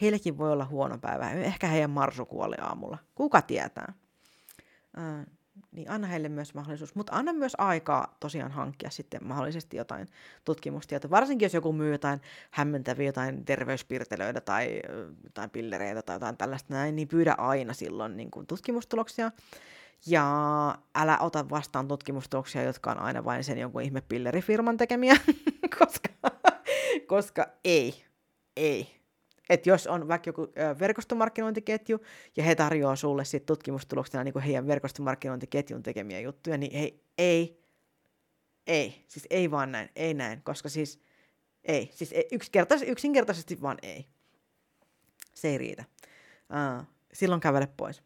[0.00, 1.30] heillekin voi olla huono päivä.
[1.30, 2.98] Ehkä heidän marsu kuoli aamulla.
[3.14, 3.92] Kuka tietää?
[4.96, 5.26] Ää,
[5.72, 10.08] niin anna heille myös mahdollisuus, mutta anna myös aikaa tosiaan hankkia sitten mahdollisesti jotain
[10.44, 11.10] tutkimustietoa.
[11.10, 14.80] Varsinkin jos joku myy jotain hämmentäviä, jotain terveyspirtelöitä tai
[15.24, 19.32] jotain pillereitä tai jotain tällaista näin, niin pyydä aina silloin niin kuin tutkimustuloksia.
[20.06, 20.24] Ja
[20.94, 25.16] älä ota vastaan tutkimustuloksia, jotka on aina vain sen jonkun ihme pillerifirman tekemiä,
[25.78, 26.08] koska,
[27.06, 28.04] koska ei,
[28.56, 28.97] ei,
[29.48, 32.00] että jos on vaikka joku verkostomarkkinointiketju
[32.36, 37.62] ja he tarjoaa sulle sit tutkimustuloksena niin heidän verkostomarkkinointiketjun tekemiä juttuja, niin hei, ei,
[38.66, 41.00] ei, siis ei vaan näin, ei näin, koska siis
[41.64, 44.06] ei, siis yksinkertaisesti, yksinkertaisesti vaan ei.
[45.34, 45.84] Se ei riitä.
[46.50, 48.02] Uh, silloin kävele pois.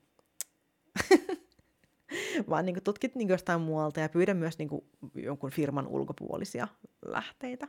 [2.50, 4.70] vaan niin tutkit niin jostain muualta ja pyydä myös niin
[5.14, 6.68] jonkun firman ulkopuolisia
[7.06, 7.68] lähteitä.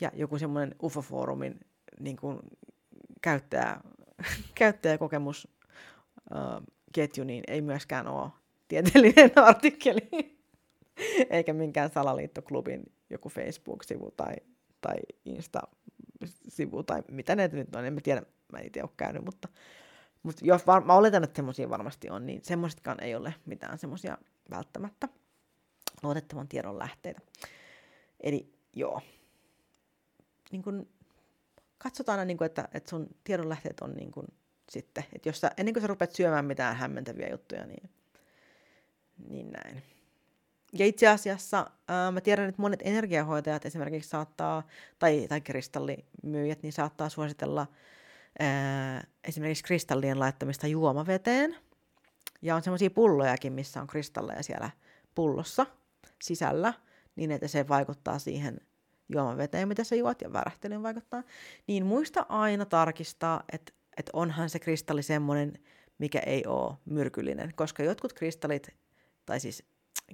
[0.00, 1.60] Ja joku semmoinen UFO-foorumin
[2.00, 2.38] niin kuin
[3.22, 3.80] käyttäjä,
[4.54, 8.30] käyttäjäkokemusketju, niin ei myöskään ole
[8.68, 10.38] tieteellinen artikkeli,
[11.30, 14.34] eikä minkään salaliittoklubin joku Facebook-sivu tai,
[14.80, 19.48] tai Insta-sivu tai mitä ne nyt on, en mä tiedä, mä itse ole käynyt, mutta,
[20.22, 24.18] mutta jos var, mä oletan, että semmoisia varmasti on, niin semmoisetkaan ei ole mitään semmoisia
[24.50, 25.08] välttämättä
[26.02, 27.20] luotettavan tiedon lähteitä.
[28.20, 29.00] Eli joo,
[30.52, 30.88] niin kun
[31.82, 34.26] katsotaan aina, niin kuin, että, että sun tiedonlähteet on niin kuin,
[34.70, 37.90] sitten, että jos sä, ennen kuin sä rupeat syömään mitään hämmentäviä juttuja, niin,
[39.28, 39.82] niin näin.
[40.72, 44.66] Ja itse asiassa ää, mä tiedän, että monet energiahoitajat esimerkiksi saattaa,
[44.98, 47.66] tai, tai kristallimyyjät, niin saattaa suositella
[48.38, 51.56] ää, esimerkiksi kristallien laittamista juomaveteen.
[52.42, 54.70] Ja on semmoisia pullojakin, missä on kristalleja siellä
[55.14, 55.66] pullossa
[56.22, 56.74] sisällä,
[57.16, 58.60] niin että se vaikuttaa siihen
[59.12, 61.22] juomaveteen, mitä sä juot, ja värähtelyyn vaikuttaa,
[61.66, 65.52] niin muista aina tarkistaa, että, että onhan se kristalli semmoinen,
[65.98, 68.68] mikä ei ole myrkyllinen, koska jotkut kristallit,
[69.26, 69.64] tai siis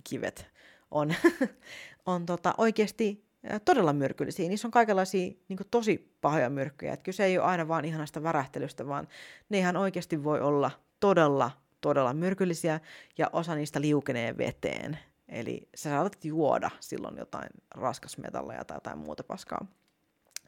[0.05, 0.47] kivet,
[0.91, 1.15] on,
[2.07, 3.27] on tota, oikeasti
[3.65, 4.49] todella myrkyllisiä.
[4.49, 6.93] Niissä on kaikenlaisia niin kuin tosi pahoja myrkkyjä.
[6.93, 9.09] Et kyse ei ole aina vaan ihanasta värähtelystä, vaan
[9.49, 12.81] ne ihan oikeasti voi olla todella, todella myrkyllisiä,
[13.19, 14.99] ja osa niistä liukenee veteen.
[15.29, 19.67] Eli sä saatat juoda silloin jotain raskasmetalleja tai jotain muuta paskaa.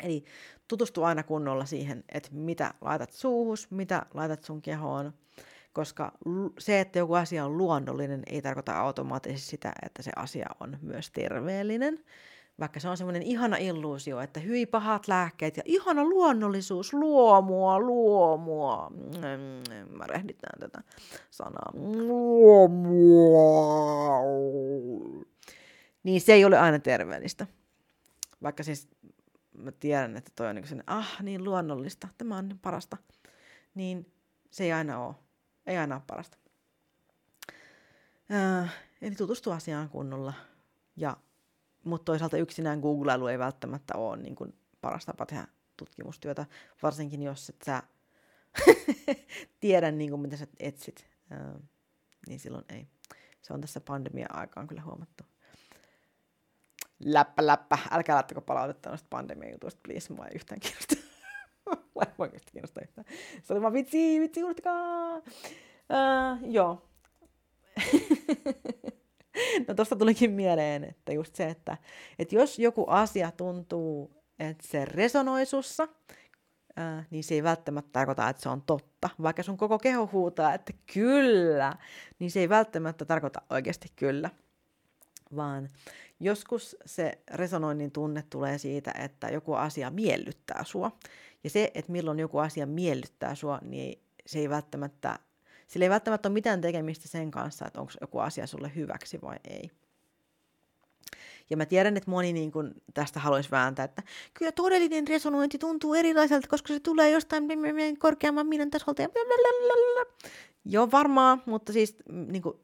[0.03, 0.25] Eli
[0.69, 5.13] tutustu aina kunnolla siihen, että mitä laitat suuhus, mitä laitat sun kehoon,
[5.73, 6.13] koska
[6.59, 11.11] se, että joku asia on luonnollinen, ei tarkoita automaattisesti sitä, että se asia on myös
[11.11, 11.99] terveellinen
[12.61, 18.93] vaikka se on semmoinen ihana illuusio, että hyi pahat lääkkeet ja ihana luonnollisuus, luomua, luomua.
[19.91, 20.83] Mä rehditään tätä
[21.31, 21.73] sanaa.
[21.75, 22.99] Luomua.
[26.03, 27.47] Niin se ei ole aina terveellistä.
[28.43, 28.89] Vaikka siis
[29.53, 32.97] mä tiedän, että toi on niin ah niin luonnollista, tämä on parasta.
[33.75, 34.13] Niin
[34.51, 35.15] se ei aina ole.
[35.67, 36.39] Ei aina ole parasta.
[38.33, 40.33] Äh, eli tutustu asiaan kunnolla
[40.97, 41.17] ja
[41.85, 46.47] mutta toisaalta yksinään googlailu ei välttämättä ole niin kuin paras tapa tehdä tutkimustyötä,
[46.83, 47.83] varsinkin jos et sä
[49.61, 51.07] tiedä, niin kuin, mitä sä etsit.
[51.33, 51.63] Uh,
[52.29, 52.87] niin silloin ei.
[53.43, 55.25] Se on tässä pandemia-aikaan kyllä huomattu.
[57.05, 57.79] Läppä, läppä.
[57.91, 60.13] Älkää laittako palautetta noista pandemia-jutuista, please.
[60.13, 60.95] Mua ei yhtään kiinnosta.
[61.95, 63.07] Mua ei oikeasti kiinnosta yhtään.
[63.43, 65.17] Se oli vaan vitsi, vitsi, kuulostakaa.
[65.17, 66.89] Uh, joo.
[69.69, 71.77] no tuosta tulikin mieleen, että just se, että,
[72.19, 75.89] että jos joku asia tuntuu, että se resonoi sussa,
[76.77, 79.11] ää, niin se ei välttämättä tarkoita, että se on totta.
[79.23, 81.77] Vaikka sun koko keho huutaa, että kyllä,
[82.19, 84.31] niin se ei välttämättä tarkoita oikeasti kyllä.
[85.37, 85.69] Vaan
[86.21, 90.93] joskus se resonoinnin tunne tulee siitä, että joku asia miellyttää sua.
[91.45, 95.19] Ja se, että milloin joku asia miellyttää sua, niin se ei välttämättä
[95.69, 99.37] sillä ei välttämättä ole mitään tekemistä sen kanssa, että onko joku asia sulle hyväksi vai
[99.51, 99.71] ei.
[101.51, 104.03] Ja mä tiedän, että moni niin kun tästä haluaisi vääntää, että
[104.35, 107.45] kyllä todellinen resonointi tuntuu erilaiselta, koska se tulee jostain
[107.99, 109.03] korkeamman minän tasolta.
[109.03, 109.09] Ja
[110.65, 112.59] Joo, varmaan, mutta siis niin kuin,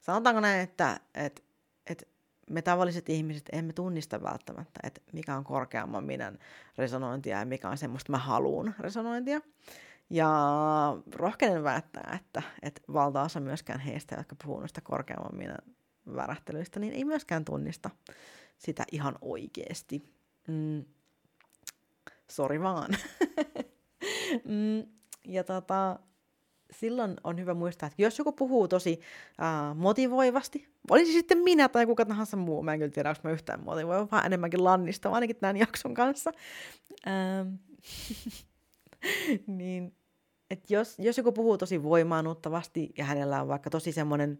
[0.00, 1.42] sanotaanko näin, että, että,
[1.86, 2.06] että
[2.50, 6.38] me tavalliset ihmiset emme tunnista välttämättä, että mikä on korkeamman minän
[6.78, 9.40] resonointia ja mikä on semmoista mä haluun resonointia.
[10.10, 10.30] Ja
[11.14, 15.58] rohkenen väittää, että, että valtaosa myöskään heistä, jotka puhuu noista korkeamman minän
[16.06, 17.90] värähtelyistä, niin ei myöskään tunnista
[18.58, 20.02] sitä ihan oikeasti.
[20.48, 20.84] Mm.
[22.30, 22.90] Sori vaan.
[24.44, 24.86] mm.
[25.24, 25.98] Ja tota,
[26.70, 29.00] silloin on hyvä muistaa, että jos joku puhuu tosi
[29.40, 33.30] uh, motivoivasti, olisi sitten minä tai kuka tahansa muu, mä en kyllä tiedä, onko mä
[33.30, 36.32] yhtään motivoiva, vaan enemmänkin lannista, ainakin tämän jakson kanssa,
[37.06, 37.52] uh,
[39.56, 39.99] niin
[40.50, 44.38] että jos, jos joku puhuu tosi voimaannuttavasti ja hänellä on vaikka tosi semmoinen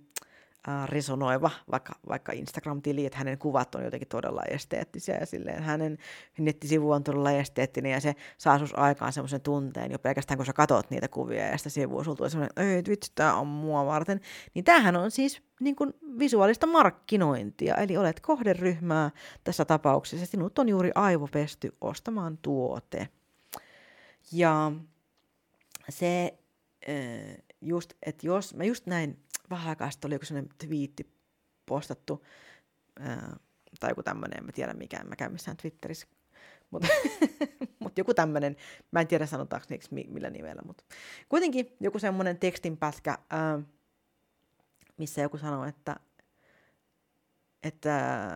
[0.68, 5.98] äh, resonoiva, vaikka, vaikka Instagram-tili, että hänen kuvat on jotenkin todella esteettisiä ja silleen hänen
[6.38, 10.52] nettisivu on todella esteettinen ja se saa sus aikaan semmoisen tunteen jo pelkästään, kun sä
[10.52, 14.20] katot niitä kuvia ja sitä sivua, sulla tulee semmoinen, ei vitsi, tää on mua varten.
[14.54, 19.10] Niin tämähän on siis niin kuin visuaalista markkinointia, eli olet kohderyhmää
[19.44, 23.08] tässä tapauksessa, sinut on juuri aivopesty ostamaan tuote.
[24.32, 24.72] Ja
[25.90, 26.38] se
[27.60, 31.12] just, että jos, mä just näin vähän aikaa sitten oli joku sellainen twiitti
[31.66, 32.24] postattu,
[33.00, 33.36] ää,
[33.80, 36.06] tai joku tämmöinen, en mä tiedä mikä, en mä käy missään Twitterissä,
[36.70, 36.88] mutta
[37.78, 38.56] mut joku tämmöinen,
[38.90, 40.84] mä en tiedä sanotaanko niiksi millä nimellä, mutta
[41.28, 43.60] kuitenkin joku semmoinen tekstinpätkä, ää,
[44.96, 45.96] missä joku sanoo, että,
[47.62, 48.26] että,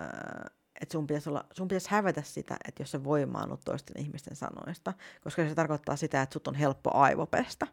[0.80, 4.92] että sun, pitäisi olla, sun pitäisi hävetä sitä, että jos se voimaannut toisten ihmisten sanoista,
[5.24, 7.66] koska se tarkoittaa sitä, että sut on helppo aivopestä.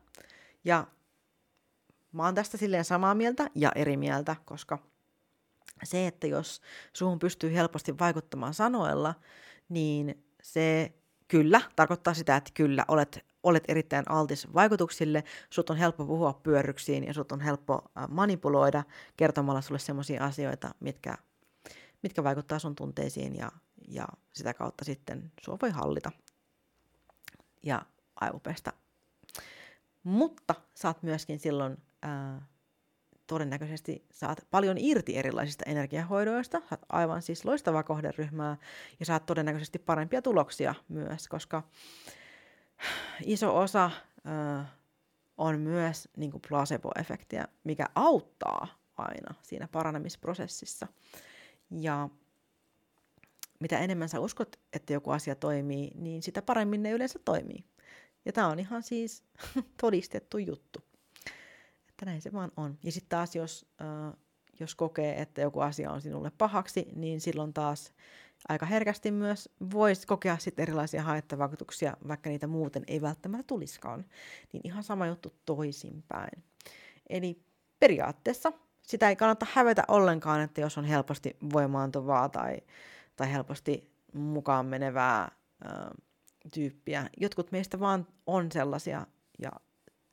[0.64, 0.88] Ja
[2.12, 4.78] mä oon tästä silleen samaa mieltä ja eri mieltä, koska
[5.84, 6.62] se, että jos
[6.94, 9.16] suhun pystyy helposti vaikuttamaan sanoilla,
[9.70, 10.94] niin se
[11.28, 17.04] kyllä tarkoittaa sitä, että kyllä olet, olet erittäin altis vaikutuksille, sut on helppo puhua pyörryksiin
[17.04, 18.84] ja sut on helppo äh, manipuloida
[19.18, 21.18] kertomalla sulle sellaisia asioita, mitkä,
[22.04, 23.52] mitkä vaikuttaa sun tunteisiin ja,
[23.88, 26.12] ja sitä kautta sitten sua voi hallita
[27.64, 27.86] ja
[28.16, 28.74] aivopestä.
[30.04, 32.46] Mutta saat myöskin silloin ää,
[33.28, 38.58] todennäköisesti saat paljon irti erilaisista energiahoidoista, saat aivan siis loistavaa kohderyhmää
[39.00, 41.64] ja saat todennäköisesti parempia tuloksia myös, koska
[43.26, 43.92] iso osa
[44.26, 44.66] ää,
[45.38, 50.88] on myös niin placebo-efektiä, mikä auttaa aina siinä paranemisprosessissa.
[51.72, 52.10] Ja
[53.60, 57.66] mitä enemmän sä uskot, että joku asia toimii, niin sitä paremmin ne yleensä toimii.
[58.26, 59.24] Ja tämä on ihan siis
[59.82, 60.80] todistettu juttu
[62.02, 62.78] että näin se vaan on.
[62.84, 64.14] Ja sitten taas, jos, äh,
[64.60, 67.94] jos kokee, että joku asia on sinulle pahaksi, niin silloin taas
[68.50, 74.06] aika herkästi myös voisi kokea sit erilaisia haittavaikutuksia, vaikka niitä muuten ei välttämättä tulisikaan.
[74.54, 76.44] Niin ihan sama juttu toisinpäin.
[77.10, 77.42] Eli
[77.80, 82.58] periaatteessa sitä ei kannata hävetä ollenkaan, että jos on helposti voimaantuvaa tai,
[83.16, 85.72] tai helposti mukaan menevää äh,
[86.54, 87.10] tyyppiä.
[87.18, 89.08] Jotkut meistä vaan on sellaisia
[89.40, 89.52] ja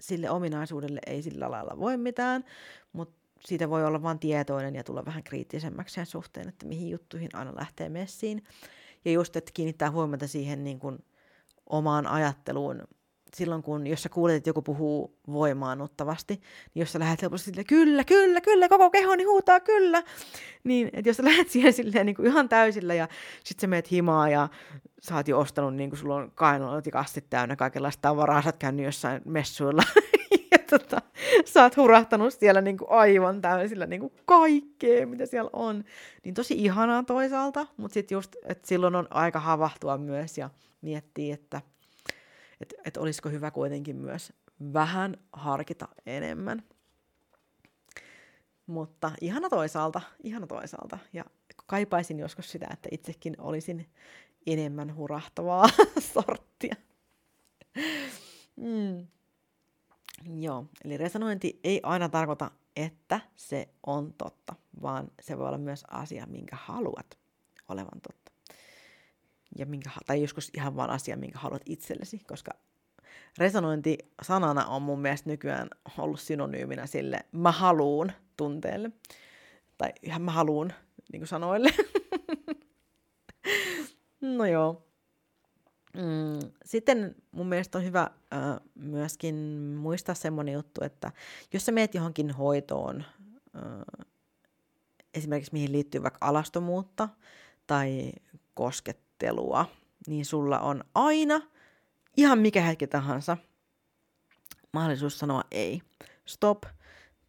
[0.00, 2.44] sille ominaisuudelle ei sillä lailla voi mitään,
[2.92, 7.30] mutta siitä voi olla vain tietoinen ja tulla vähän kriittisemmäksi sen suhteen, että mihin juttuihin
[7.32, 8.44] aina lähtee messiin.
[9.04, 11.04] Ja just, että kiinnittää huomiota siihen niin kuin
[11.66, 12.82] omaan ajatteluun
[13.36, 16.34] silloin, kun jos sä kuulet, että joku puhuu voimaannuttavasti,
[16.74, 20.02] niin jos sä lähdet helposti silleen, kyllä, kyllä, kyllä, koko kehoni huutaa, kyllä,
[20.64, 23.08] niin että jos sä lähdet siihen silleen niin kuin ihan täysillä ja
[23.44, 24.48] sit sä meet himaa ja
[25.00, 28.48] sä oot jo ostanut, niin kuin sulla on kainalot ja kastit täynnä kaikenlaista tavaraa, sä
[28.48, 29.82] oot käynyt jossain messuilla
[30.50, 31.02] ja tota,
[31.44, 35.84] sä oot hurahtanut siellä niin kuin aivan täysillä niin kuin kaikkea, mitä siellä on.
[36.24, 40.50] Niin tosi ihanaa toisaalta, mutta sitten just, että silloin on aika havahtua myös ja
[40.82, 41.60] miettiä, että
[42.60, 44.32] että et olisiko hyvä kuitenkin myös
[44.72, 46.62] vähän harkita enemmän.
[48.66, 50.98] Mutta ihana toisaalta, ihana toisaalta.
[51.12, 51.24] Ja
[51.66, 53.88] kaipaisin joskus sitä, että itsekin olisin
[54.46, 55.68] enemmän hurahtavaa
[56.14, 56.74] sorttia.
[58.56, 59.06] Mm.
[60.40, 65.84] Joo, eli resonointi ei aina tarkoita, että se on totta, vaan se voi olla myös
[65.90, 67.18] asia, minkä haluat
[67.68, 68.32] olevan totta.
[69.56, 72.50] Ja minkä, tai joskus ihan vaan asia, minkä haluat itsellesi, koska
[73.38, 78.90] resonointi sanana on mun mielestä nykyään ollut synonyyminä sille mä haluun tunteelle.
[79.78, 80.72] Tai ihan mä haluun
[81.12, 81.70] niin kuin sanoille.
[84.36, 84.84] no joo.
[85.94, 88.40] Mm, sitten mun mielestä on hyvä äh,
[88.74, 89.36] myöskin
[89.76, 91.12] muistaa semmoinen juttu, että
[91.52, 93.04] jos sä meet johonkin hoitoon,
[93.56, 94.06] äh,
[95.14, 97.08] esimerkiksi mihin liittyy vaikka alastomuutta
[97.66, 98.12] tai
[99.18, 99.66] koskettelua,
[100.06, 101.40] niin sulla on aina,
[102.16, 103.36] ihan mikä hetki tahansa,
[104.72, 105.82] mahdollisuus sanoa ei,
[106.24, 106.62] stop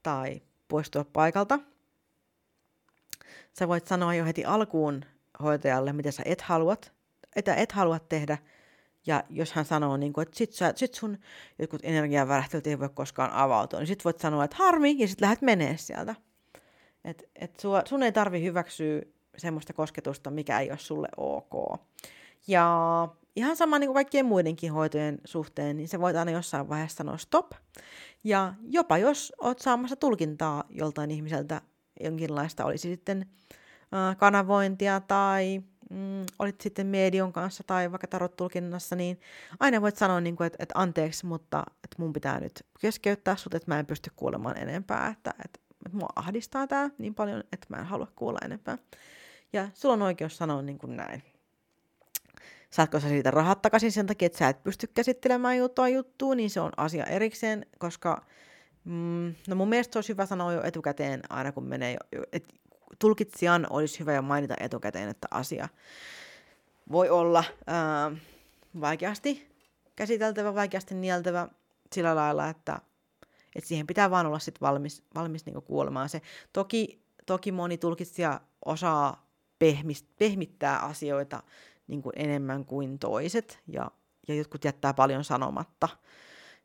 [0.04, 1.60] tai poistua paikalta.
[3.60, 5.06] Sä voit sanoa jo heti alkuun
[5.43, 6.93] hoitajalle, mitä sä et haluat,
[7.36, 8.38] että et halua tehdä,
[9.08, 11.17] ja jos hän sanoo, niin kuin, että sit, sä, sit sun
[11.60, 15.41] jotkut energiavärähtelyt ei voi koskaan avautua, niin sit voit sanoa, että harmi, ja sit lähdet
[15.41, 16.15] menee sieltä.
[17.06, 19.02] Et, et sua, sun ei tarvi hyväksyä
[19.39, 21.80] semmoista kosketusta, mikä ei ole sulle ok.
[22.47, 26.97] Ja ihan sama niin kuin kaikkien muidenkin hoitojen suhteen, niin se voit aina jossain vaiheessa
[26.97, 27.52] sanoa stop.
[28.23, 31.62] Ja jopa jos oot saamassa tulkintaa joltain ihmiseltä
[31.99, 33.25] jonkinlaista, olisi sitten
[34.17, 39.19] kanavointia tai mm, olit sitten medion kanssa tai vaikka tarot-tulkinnassa, niin
[39.60, 43.54] aina voit sanoa, niin kuin, että, että anteeksi, mutta että mun pitää nyt keskeyttää sut,
[43.54, 47.67] että mä en pysty kuulemaan enempää, että, että, että mua ahdistaa tämä niin paljon, että
[47.69, 48.78] mä en halua kuulla enempää.
[49.54, 51.24] Ja sulla on oikeus sanoa niin kuin näin.
[52.70, 56.50] Saatko sä siitä rahat takaisin sen takia, että sä et pysty käsittelemään juttua juttua, niin
[56.50, 58.26] se on asia erikseen, koska
[58.84, 62.54] mm, no mun mielestä se olisi hyvä sanoa jo etukäteen aina kun menee, jo, että
[63.00, 65.70] tulkitsijan olisi hyvä jo mainita etukäteen, että asia
[66.92, 68.12] voi olla ää,
[68.82, 69.50] vaikeasti
[69.96, 71.48] käsiteltävä, vaikeasti nieltävä
[71.94, 72.80] sillä lailla, että,
[73.56, 76.22] että siihen pitää vaan olla sit valmis, valmis niinku kuulemaan se.
[76.54, 79.29] Toki, toki moni tulkitsija osaa
[79.60, 81.43] pehmist, pehmittää asioita
[81.88, 83.91] niin kuin enemmän kuin toiset, ja,
[84.28, 85.89] ja jotkut jättää paljon sanomatta.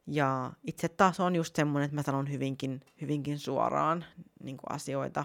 [0.06, 4.04] Ja itse taas on just semmoinen, että mä sanon hyvinkin, hyvinkin suoraan
[4.42, 5.24] niin kuin asioita,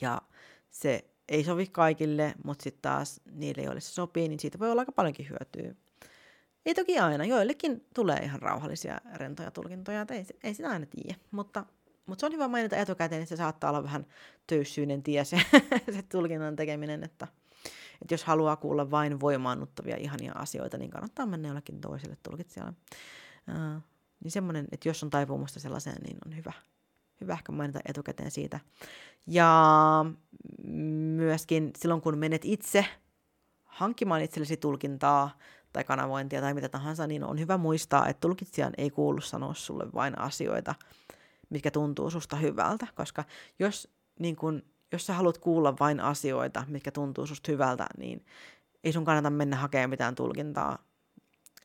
[0.00, 0.22] ja
[0.70, 4.82] se ei sovi kaikille, mutta sitten taas niille, joille se sopii, niin siitä voi olla
[4.82, 5.74] aika paljonkin hyötyä.
[6.66, 11.18] Ei toki aina, joillekin tulee ihan rauhallisia rentoja tulkintoja, että ei, ei sitä aina tiedä,
[11.30, 11.64] mutta,
[12.06, 14.06] mutta se on hyvä mainita etukäteen, että se saattaa olla vähän
[14.46, 15.40] töyssyinen tie se,
[15.94, 17.28] se tulkinnan tekeminen, että,
[18.02, 22.72] että jos haluaa kuulla vain voimaannuttavia ihania asioita, niin kannattaa mennä jollekin toiselle tulkitsijalle.
[23.48, 23.82] Uh,
[24.24, 26.52] niin semmoinen, että jos on taipumusta sellaiseen, niin on hyvä,
[27.20, 28.60] hyvä ehkä mainita etukäteen siitä.
[29.26, 30.04] Ja
[31.16, 32.86] myöskin silloin, kun menet itse
[33.64, 35.38] hankkimaan itsellesi tulkintaa
[35.72, 39.92] tai kanavointia tai mitä tahansa, niin on hyvä muistaa, että tulkitsijan ei kuulu sanoa sulle
[39.94, 40.74] vain asioita,
[41.50, 43.24] mitkä tuntuu susta hyvältä, koska
[43.58, 48.26] jos, niin kun, jos sä haluat kuulla vain asioita, mitkä tuntuu susta hyvältä, niin
[48.84, 50.78] ei sun kannata mennä hakemaan mitään tulkintaa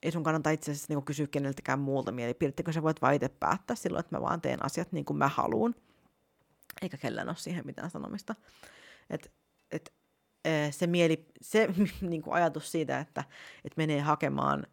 [0.02, 3.76] ei sun kannata itse asiassa niin kysyä keneltäkään muulta mielipidettä, sä voit vaan itse päättää
[3.76, 5.76] silloin, että mä vaan teen asiat niin kuin mä haluan.
[6.82, 8.36] Eikä kellään ole siihen mitään sanomista.
[9.10, 9.32] Et,
[9.72, 9.94] et,
[10.72, 11.70] se, mieli, se
[12.02, 13.24] niin kuin ajatus siitä, että,
[13.65, 14.67] että menee hakemaan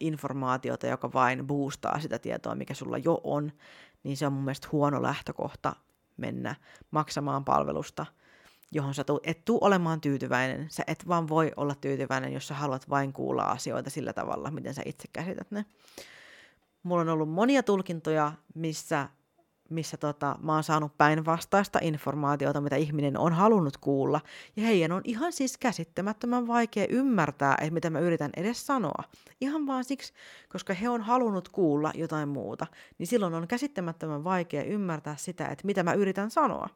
[0.00, 3.52] informaatiota, joka vain boostaa sitä tietoa, mikä sulla jo on,
[4.02, 5.76] niin se on mun mielestä huono lähtökohta
[6.16, 6.54] mennä
[6.90, 8.06] maksamaan palvelusta–
[8.72, 10.66] johon sä et tuu olemaan tyytyväinen.
[10.70, 14.74] Sä et vaan voi olla tyytyväinen, jos sä haluat vain kuulla asioita sillä tavalla, miten
[14.74, 15.64] sä itse käsität ne.
[16.82, 19.08] Mulla on ollut monia tulkintoja, missä,
[19.70, 24.20] missä tota, mä oon saanut päinvastaista informaatiota, mitä ihminen on halunnut kuulla.
[24.56, 29.04] Ja heidän on ihan siis käsittämättömän vaikea ymmärtää, että mitä mä yritän edes sanoa.
[29.40, 30.12] Ihan vaan siksi,
[30.48, 32.66] koska he on halunnut kuulla jotain muuta,
[32.98, 36.68] niin silloin on käsittämättömän vaikea ymmärtää sitä, että mitä mä yritän sanoa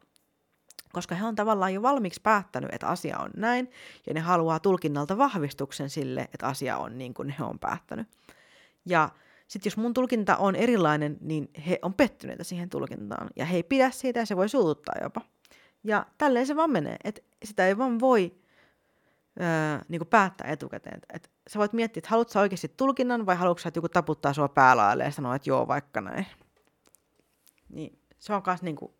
[0.92, 3.70] koska he on tavallaan jo valmiiksi päättänyt, että asia on näin,
[4.06, 8.08] ja ne haluaa tulkinnalta vahvistuksen sille, että asia on niin kuin he on päättänyt.
[8.86, 9.08] Ja
[9.46, 13.62] sitten jos mun tulkinta on erilainen, niin he on pettyneitä siihen tulkintaan, ja he ei
[13.62, 15.20] pidä siitä, ja se voi suututtaa jopa.
[15.84, 18.34] Ja tälleen se vaan menee, että sitä ei vaan voi
[19.40, 21.00] öö, niin kuin päättää etukäteen.
[21.12, 25.04] Et sä voit miettiä, että haluatko oikeasti tulkinnan, vai haluatko että joku taputtaa sua päälaille
[25.04, 26.26] ja sanoa, että joo, vaikka näin.
[27.68, 28.92] Niin se on myös niin kuin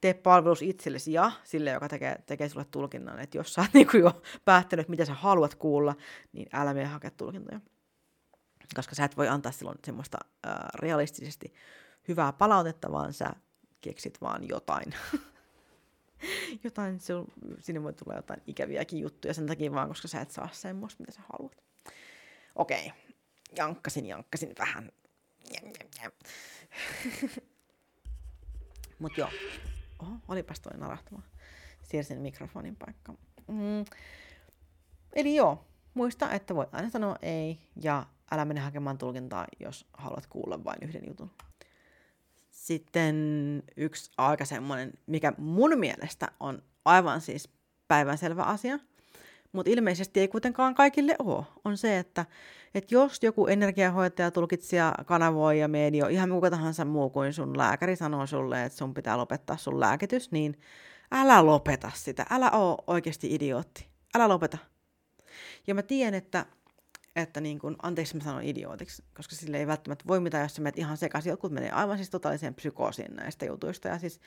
[0.00, 3.20] tee palvelus itsellesi ja sille, joka tekee, tekee sulle tulkinnan.
[3.20, 5.94] Että jos sä oot niin jo päättänyt, mitä sä haluat kuulla,
[6.32, 7.60] niin älä mene hakea tulkintoja.
[8.74, 11.54] Koska sä et voi antaa silloin semmoista ää, realistisesti
[12.08, 13.30] hyvää palautetta, vaan sä
[13.80, 14.94] keksit vaan jotain.
[16.64, 16.98] jotain,
[17.58, 21.12] sinne voi tulla jotain ikäviäkin juttuja sen takia vaan, koska sä et saa semmoista, mitä
[21.12, 21.56] sä haluat.
[22.54, 22.98] Okei, okay.
[23.56, 24.92] jankkasin, jankkasin vähän.
[28.98, 29.30] Mutta joo,
[30.02, 31.22] Oho, olipas toi narahtava.
[31.82, 33.12] Siirsin mikrofonin paikka.
[33.48, 33.84] Mm.
[35.12, 35.64] Eli joo,
[35.94, 40.78] muista, että voit aina sanoa ei ja älä mene hakemaan tulkintaa, jos haluat kuulla vain
[40.82, 41.30] yhden jutun.
[42.50, 43.16] Sitten
[43.76, 47.48] yksi aika semmoinen, mikä mun mielestä on aivan siis
[47.88, 48.78] päivänselvä asia,
[49.52, 52.26] mutta ilmeisesti ei kuitenkaan kaikille ole, on se, että,
[52.74, 57.96] että jos joku energiahoitaja, tulkitsija, kanavoi ja medio, ihan kuka tahansa muu kuin sun lääkäri
[57.96, 60.58] sanoo sulle, että sun pitää lopettaa sun lääkitys, niin
[61.12, 64.58] älä lopeta sitä, älä oo oikeasti idiootti, älä lopeta.
[65.66, 66.46] Ja mä tiedän, että,
[67.16, 70.62] että niin kun, anteeksi mä sanon idiootiksi, koska sille ei välttämättä voi mitään, jos sä
[70.62, 71.30] menet ihan sekaisin.
[71.30, 74.20] Jotkut menee aivan siis totaaliseen psykoosiin näistä jutuista, ja siis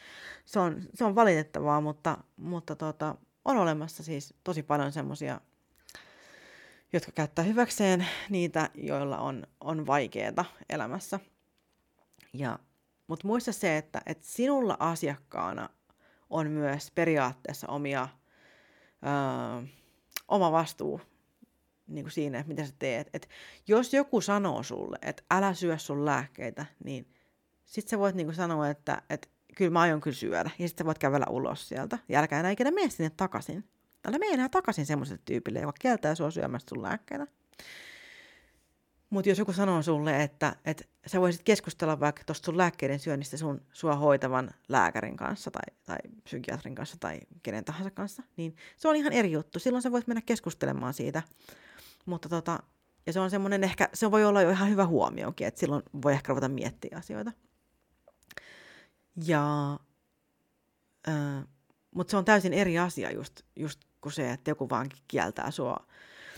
[0.46, 3.16] se on, se on valitettavaa, mutta, mutta tota,
[3.46, 5.42] on olemassa siis tosi paljon semmoisia
[6.94, 11.20] jotka käyttää hyväkseen niitä, joilla on, on vaikeaa elämässä.
[12.34, 12.60] Ja,
[13.08, 15.70] mutta muista se, että, että sinulla asiakkaana
[16.30, 18.08] on myös periaatteessa omia,
[19.06, 19.68] öö,
[20.28, 21.02] oma vastuu
[21.88, 23.10] niin kuin siinä, että mitä sä teet.
[23.14, 23.30] Et
[23.68, 27.08] jos joku sanoo sulle, että älä syö sun lääkkeitä, niin
[27.66, 30.52] sit sä voit niin kuin sanoa, että, että kyllä mä aion kyllä syödä.
[30.60, 32.00] Ja sitten sä voit kävellä ulos sieltä.
[32.10, 33.64] Ja älkää enää ikinä mene sinne takaisin.
[34.08, 37.28] Älä mene enää takaisin semmoiselle tyypille, joka kieltää sua syömästä sun lääkkeitä.
[39.10, 43.38] Mutta jos joku sanoo sulle, että, että sä voisit keskustella vaikka tuosta sun lääkkeiden syönnistä
[43.38, 48.88] sun sua hoitavan lääkärin kanssa tai, tai psykiatrin kanssa tai kenen tahansa kanssa, niin se
[48.88, 49.60] on ihan eri juttu.
[49.60, 51.24] Silloin sä voit mennä keskustelemaan siitä.
[52.06, 52.60] Mutta tota,
[53.06, 56.14] ja se on semmoinen ehkä, se voi olla jo ihan hyvä huomiokin, että silloin voi
[56.14, 57.32] ehkä ruveta miettiä asioita.
[59.26, 59.74] Ja,
[61.08, 61.47] äh,
[61.95, 65.78] mutta se on täysin eri asia just, just kuin se, että joku vaan kieltää sua.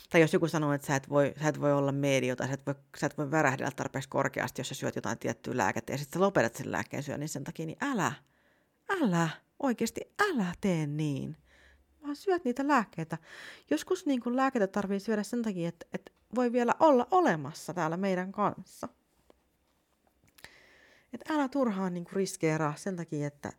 [0.09, 2.53] Tai jos joku sanoo, että sä et voi, sä et voi olla medio tai sä
[2.53, 5.97] et voi, sä et voi värähdellä tarpeeksi korkeasti, jos sä syöt jotain tiettyä lääkettä ja
[5.97, 8.11] sitten sä lopetat sen lääkkeen syönnin sen takia, niin älä,
[9.01, 11.37] älä, oikeasti älä tee niin.
[12.05, 13.17] Vaan syöt niitä lääkkeitä.
[13.69, 17.97] Joskus niin kun lääkkeitä tarvii syödä sen takia, että, että voi vielä olla olemassa täällä
[17.97, 18.87] meidän kanssa.
[21.13, 23.53] Että älä turhaan niin riskeeraa sen takia, että,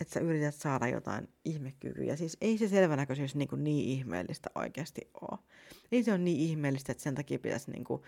[0.00, 2.16] että sä yrität saada jotain ihmekykyjä.
[2.16, 5.38] Siis ei se selvänäköisyys niin, kuin niin ihmeellistä oikeasti ole.
[5.92, 8.02] Ei se ole niin ihmeellistä, että sen takia pitäisi niin kuin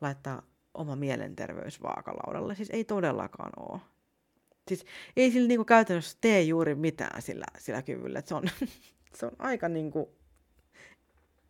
[0.00, 0.42] laittaa
[0.74, 2.54] oma mielenterveys vaakalaudalle.
[2.54, 3.80] Siis ei todellakaan ole.
[4.68, 4.84] Siis
[5.16, 8.18] ei sillä niin kuin käytännössä tee juuri mitään sillä, sillä kyvyllä.
[8.18, 8.44] Että se, on,
[9.18, 10.06] se on aika niin kuin,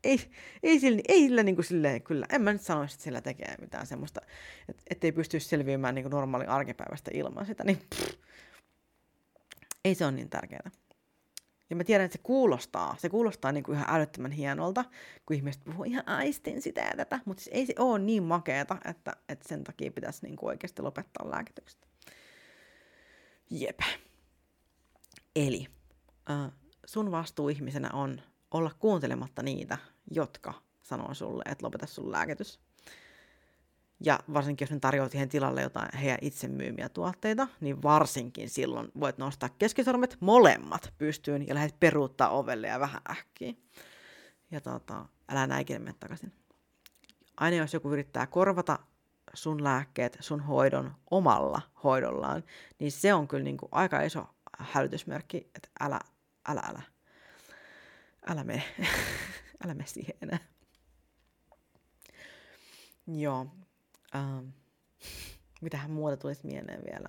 [0.04, 0.30] ei,
[0.62, 3.54] ei sillä, ei sillä niin kuin silleen, kyllä, en mä nyt sanoisi, että sillä tekee
[3.60, 4.20] mitään semmoista,
[4.68, 8.14] että ettei pystyisi selviämään niin kuin normaali arkipäivästä ilman sitä, niin pff,
[9.84, 10.70] ei se ole niin tärkeää.
[11.70, 14.84] Ja mä tiedän, että se kuulostaa, se kuulostaa niin kuin ihan älyttömän hienolta,
[15.26, 18.78] kun ihmiset puhuu ihan aistin sitä ja tätä, mutta siis ei se ole niin makeeta,
[18.84, 21.88] että, että sen takia pitäisi niin kuin oikeasti lopettaa lääkitykset.
[23.50, 23.80] Jep.
[25.36, 25.66] Eli
[26.30, 26.52] äh,
[26.92, 28.20] sun vastuu ihmisenä on
[28.50, 29.78] olla kuuntelematta niitä,
[30.10, 32.60] jotka sanoo sulle, että lopeta sun lääkitys.
[34.04, 38.88] Ja varsinkin jos ne tarjoaa siihen tilalle jotain heidän itse myymiä tuotteita, niin varsinkin silloin
[39.00, 43.52] voit nostaa keskisormet molemmat pystyyn ja lähdet peruuttaa ovelle ja vähän äkkiä.
[44.50, 46.32] Ja tota, älä näikin mene takaisin.
[47.36, 48.78] Aina jos joku yrittää korvata
[49.34, 52.44] sun lääkkeet, sun hoidon omalla hoidollaan,
[52.78, 54.26] niin se on kyllä niin kuin aika iso
[54.58, 56.00] hälytysmerkki, että älä,
[56.48, 56.82] älä, älä,
[58.26, 58.62] älä mene,
[59.64, 60.38] älä mene siihen enää.
[63.06, 63.46] Joo,
[64.14, 64.48] Ähm,
[65.60, 67.08] mitähän muuta tulisi mieleen vielä?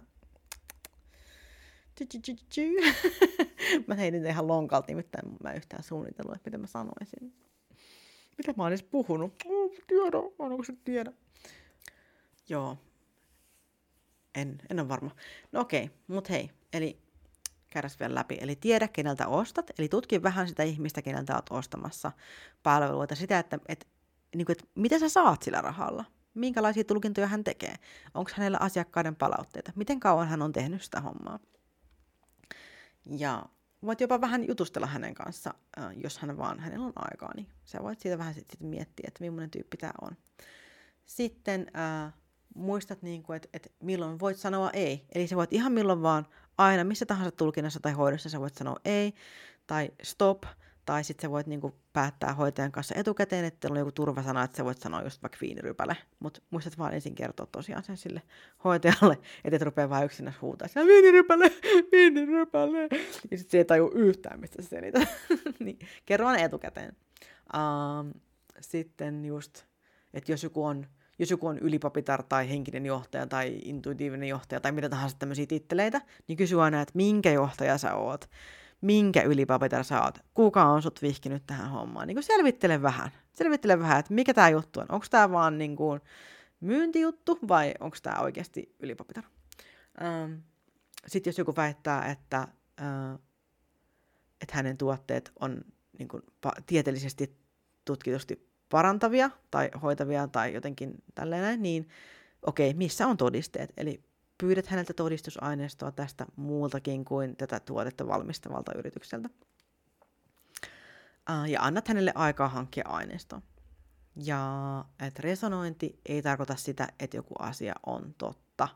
[3.88, 7.36] mä heitin ihan lonkalta, nimittäin mä en yhtään suunnitellut, että mitä mä sanoisin.
[8.38, 9.34] Mitä mä oon puhunut?
[9.46, 11.14] Oh, tiedä, onko se tiedä?
[12.50, 12.78] Joo.
[14.36, 15.12] En, en ole varma.
[15.52, 16.50] No okei, okay, mut hei.
[16.74, 17.03] Eli
[17.74, 18.38] käydäs vielä läpi.
[18.42, 19.72] Eli tiedä, keneltä ostat.
[19.80, 22.12] Eli tutki vähän sitä ihmistä, keneltä oot ostamassa
[22.64, 23.16] palveluita.
[23.16, 23.86] Sitä, että, että,
[24.36, 27.76] niin kuin, että mitä sä saat sillä rahalla minkälaisia tulkintoja hän tekee,
[28.14, 31.40] onko hänellä asiakkaiden palautteita, miten kauan hän on tehnyt sitä hommaa.
[33.18, 33.46] Ja
[33.86, 35.54] voit jopa vähän jutustella hänen kanssa,
[36.04, 39.52] jos hän vaan, hänellä on aikaa, niin sä voit siitä vähän sitten miettiä, että millainen
[39.52, 40.12] tyyppi tämä on.
[41.06, 42.14] Sitten äh,
[42.56, 45.06] muistat, niin kuin, että, että milloin voit sanoa ei.
[45.16, 48.76] Eli sä voit ihan milloin vaan, aina missä tahansa tulkinnassa tai hoidossa sä voit sanoa
[48.86, 49.14] ei
[49.68, 50.44] tai stop–
[50.86, 54.66] tai sitten sä voit niinku päättää hoitajan kanssa etukäteen, että on joku turvasana, että sä
[54.66, 55.98] voit sanoa just vaikka viinirypäle.
[56.20, 58.22] Mutta muistat vaan ensin kertoa tosiaan sen sille
[58.64, 61.52] hoitajalle, että et rupea vaan yksinä huutaa, että viinirypäle,
[61.92, 62.82] viinirypäle.
[63.32, 65.00] Ja sitten se ei taju yhtään, mistä se selitä.
[65.60, 66.96] niin, kerro etukäteen.
[67.54, 68.14] Um,
[68.62, 69.64] sitten just,
[70.14, 70.88] että jos joku on
[71.20, 76.02] jos joku on ylipapitar tai henkinen johtaja tai intuitiivinen johtaja tai mitä tahansa tämmöisiä titteleitä,
[76.28, 78.30] niin kysy aina, että minkä johtaja sä oot
[78.84, 82.08] minkä ylipapetella sä oot, kuka on sut vihkinyt tähän hommaan.
[82.08, 83.12] Niin selvittele vähän.
[83.34, 84.86] Selvittele vähän, että mikä tämä juttu on.
[84.90, 86.02] Onko tämä vaan niin kuin
[86.60, 89.24] myyntijuttu vai onko tämä oikeasti ylipapetar.
[90.02, 90.34] Ähm,
[91.08, 92.38] Sitten jos joku väittää, että,
[92.82, 93.20] äh,
[94.42, 95.62] että hänen tuotteet on
[96.00, 96.24] niin kuin,
[96.66, 97.38] tieteellisesti
[97.86, 101.90] tutkitusti parantavia tai hoitavia tai jotenkin tälleen niin
[102.42, 103.74] okei, okay, missä on todisteet?
[103.78, 104.04] Eli
[104.38, 109.30] pyydät häneltä todistusaineistoa tästä muultakin kuin tätä tuotetta valmistavalta yritykseltä.
[111.48, 113.42] Ja annat hänelle aikaa hankkia aineistoa.
[114.16, 118.68] Ja että resonointi ei tarkoita sitä, että joku asia on totta.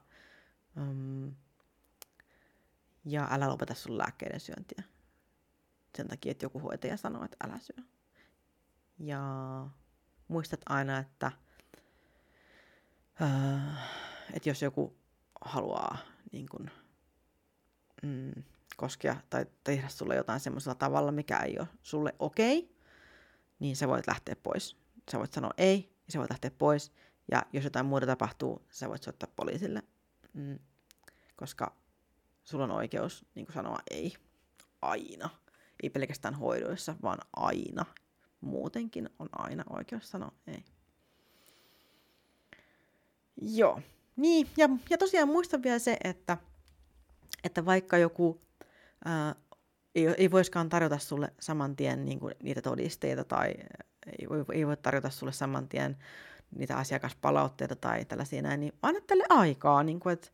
[3.06, 4.84] Ja älä lopeta sun lääkkeiden syöntiä.
[5.98, 7.86] Sen takia, että joku hoitaja sanoo, että älä syö.
[9.00, 9.22] Ja
[10.28, 11.32] muistat aina, että,
[13.22, 13.78] uh,
[14.34, 14.98] että jos joku
[15.46, 15.98] haluaa
[16.32, 16.70] niin kun,
[18.04, 18.44] mm,
[18.78, 22.76] koskea tai tehdä sulle jotain semmoisella tavalla, mikä ei ole sulle okei, okay,
[23.60, 24.78] niin sä voit lähteä pois.
[25.12, 26.92] Sä voit sanoa ei, ja sä voit lähteä pois.
[27.32, 29.84] Ja jos jotain muuta tapahtuu, sä voit soittaa poliisille.
[30.34, 30.60] Mm,
[31.36, 31.76] koska
[32.44, 34.14] sulla on oikeus niin sanoa ei.
[34.82, 35.30] Aina.
[35.84, 37.86] Ei pelkästään hoidoissa, vaan aina.
[38.42, 40.64] Muutenkin on aina oikeus sanoa ei.
[43.42, 43.82] Joo.
[44.16, 46.38] Niin, ja, ja tosiaan muista vielä se, että,
[47.44, 48.42] että vaikka joku
[49.06, 49.36] ää,
[49.96, 53.48] ei, ei voiskaan tarjota sulle saman tien niin kuin, niitä todisteita tai
[54.20, 55.98] ei, ei voi tarjota sulle saman tien
[56.56, 60.30] niitä asiakaspalautteita tai tällaisia näin, niin anna tälle aikaa, niin kuin, että,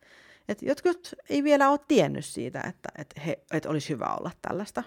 [0.48, 4.84] että jotkut ei vielä ole tiennyt siitä, että, että, he, että olisi hyvä olla tällaista.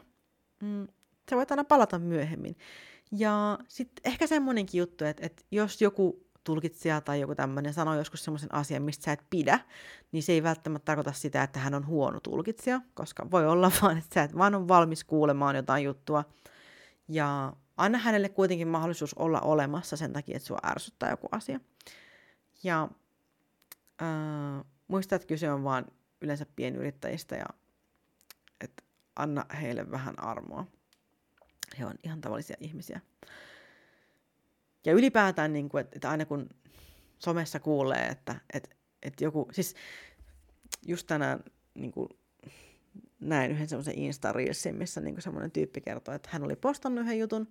[0.62, 0.88] Mm,
[1.30, 2.58] sä voit aina palata myöhemmin.
[3.12, 8.24] Ja sitten ehkä semmoinenkin juttu, että, että jos joku tulkitsija tai joku tämmöinen sanoo joskus
[8.24, 9.60] semmoisen asian, mistä sä et pidä,
[10.12, 13.98] niin se ei välttämättä tarkoita sitä, että hän on huono tulkitsija, koska voi olla vaan,
[13.98, 16.24] että sä et vaan ole valmis kuulemaan jotain juttua.
[17.08, 21.60] Ja anna hänelle kuitenkin mahdollisuus olla olemassa sen takia, että sua ärsyttää joku asia.
[22.64, 22.90] Ja
[24.02, 25.86] äh, muista, että kyse on vaan
[26.22, 27.46] yleensä pienyrittäjistä ja
[28.62, 28.84] että
[29.16, 30.66] anna heille vähän armoa.
[31.80, 33.02] He on ihan tavallisia ihmisiä.
[34.86, 36.50] Ja ylipäätään, niin kuin, että, että aina kun
[37.20, 38.70] somessa kuulee, että, että,
[39.04, 39.76] että joku, siis
[40.88, 41.40] just tänään
[41.74, 42.10] niin kuin,
[43.20, 44.34] näin yhden semmoisen insta
[44.72, 47.48] missä niin semmoinen tyyppi kertoi, että hän oli postannut yhden jutun,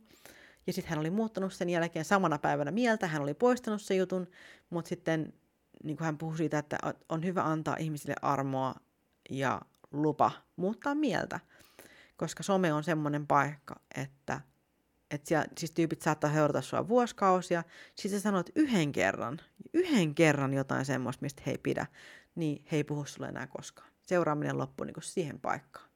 [0.67, 4.27] ja sitten hän oli muuttanut sen jälkeen samana päivänä mieltä, hän oli poistanut sen jutun,
[4.71, 5.33] mutta sitten
[5.85, 8.75] niin kuin hän puhui siitä, että on hyvä antaa ihmisille armoa
[9.31, 9.61] ja
[9.93, 11.41] lupa muuttaa mieltä,
[12.17, 14.41] koska some on semmoinen paikka, että
[15.11, 17.65] että siellä, siis tyypit saattaa seurata sua vuosikausia,
[17.95, 19.41] siis sä sanot yhden kerran,
[19.75, 21.87] yhden kerran jotain semmoista, mistä he ei pidä,
[22.35, 23.89] niin he ei puhu sulle enää koskaan.
[24.03, 25.89] Seuraaminen loppuu niin siihen paikkaan.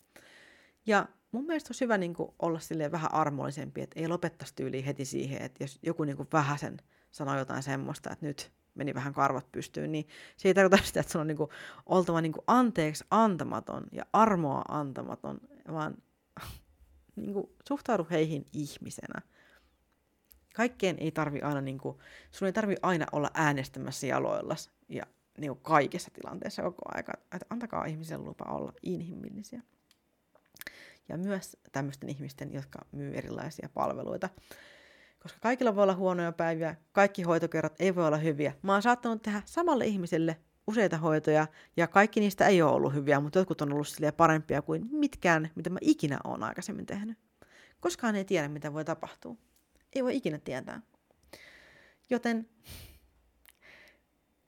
[0.87, 4.85] Ja mun mielestä olisi hyvä niin kuin olla silleen vähän armollisempi, että ei lopettaisi tyyliin
[4.85, 6.77] heti siihen, että jos joku niin vähäsen
[7.11, 11.13] sanoo jotain semmoista, että nyt meni vähän karvat pystyyn, niin se ei tarkoita sitä, että
[11.13, 11.51] sun on niin kuin
[11.87, 15.41] oltava niin kuin anteeksi antamaton ja armoa antamaton,
[15.73, 15.95] vaan
[17.17, 19.23] niin kuin, suhtaudu heihin ihmisenä.
[20.55, 21.99] Kaikkeen ei tarvi aina, niin kuin,
[22.31, 25.03] sun ei tarvi aina olla äänestämässä jaloillas ja
[25.39, 27.13] niin kuin kaikessa tilanteessa koko aika.
[27.17, 29.63] Että antakaa ihmisen lupa olla inhimillisiä.
[31.09, 34.29] Ja myös tämmöisten ihmisten, jotka myy erilaisia palveluita.
[35.23, 38.53] Koska kaikilla voi olla huonoja päiviä, kaikki hoitokerrat ei voi olla hyviä.
[38.63, 40.37] Mä oon saattanut tehdä samalle ihmiselle
[40.71, 41.47] useita hoitoja,
[41.77, 45.71] ja kaikki niistä ei ole ollut hyviä, mutta jotkut on ollut parempia kuin mitkään, mitä
[45.71, 47.19] mä ikinä oon aikaisemmin tehnyt.
[47.81, 49.37] Koskaan ei tiedä, mitä voi tapahtua.
[49.93, 50.83] Ei voi ikinä tietää.
[52.11, 52.49] Joten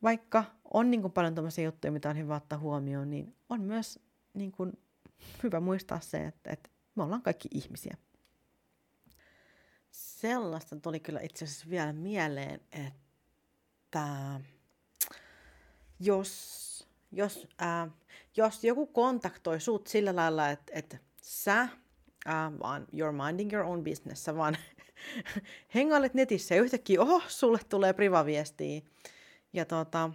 [0.02, 0.44] vaikka
[0.74, 3.98] on niin kuin paljon tämmöisiä juttuja, mitä on hyvä ottaa huomioon, niin on myös
[4.34, 4.72] niin kuin
[5.42, 7.96] hyvä muistaa se, että, että me ollaan kaikki ihmisiä.
[9.90, 14.40] Sellaista tuli kyllä itse asiassa vielä mieleen, että
[16.04, 17.90] jos, jos, äh,
[18.36, 23.84] jos joku kontaktoi sut sillä lailla, että, että sä äh, vaan you're minding your own
[23.84, 24.56] business, sä vaan
[25.74, 28.80] hengailet netissä ja yhtäkkiä, oho, sulle tulee privaviestiä.
[29.52, 30.10] Ja tota,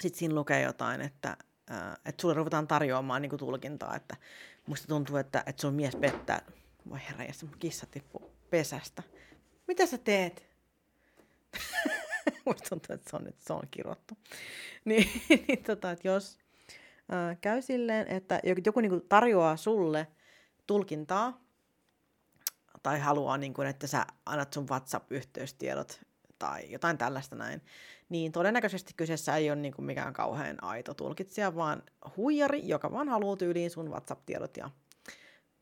[0.00, 1.36] sit siinä lukee jotain, että,
[1.70, 4.16] äh, että sulle ruvetaan tarjoamaan niin tulkintaa, että
[4.66, 6.42] musta tuntuu, että, että sun mies pettää.
[6.90, 9.02] Voi herra, ja mun kissa tippuu pesästä.
[9.66, 10.46] Mitä sä teet?
[12.46, 14.14] Musta tuntuu, että se on, että se on kirottu.
[14.84, 16.38] Niin, niin tota, että jos
[17.08, 20.06] ää, käy silleen, että joku niin kuin tarjoaa sulle
[20.66, 21.40] tulkintaa,
[22.82, 26.00] tai haluaa, niin kuin, että sä annat sun WhatsApp-yhteystiedot
[26.38, 27.62] tai jotain tällaista näin,
[28.08, 31.82] niin todennäköisesti kyseessä ei ole niin kuin mikään kauhean aito tulkitsija, vaan
[32.16, 34.70] huijari, joka vaan haluaa tyyliin sun WhatsApp-tiedot ja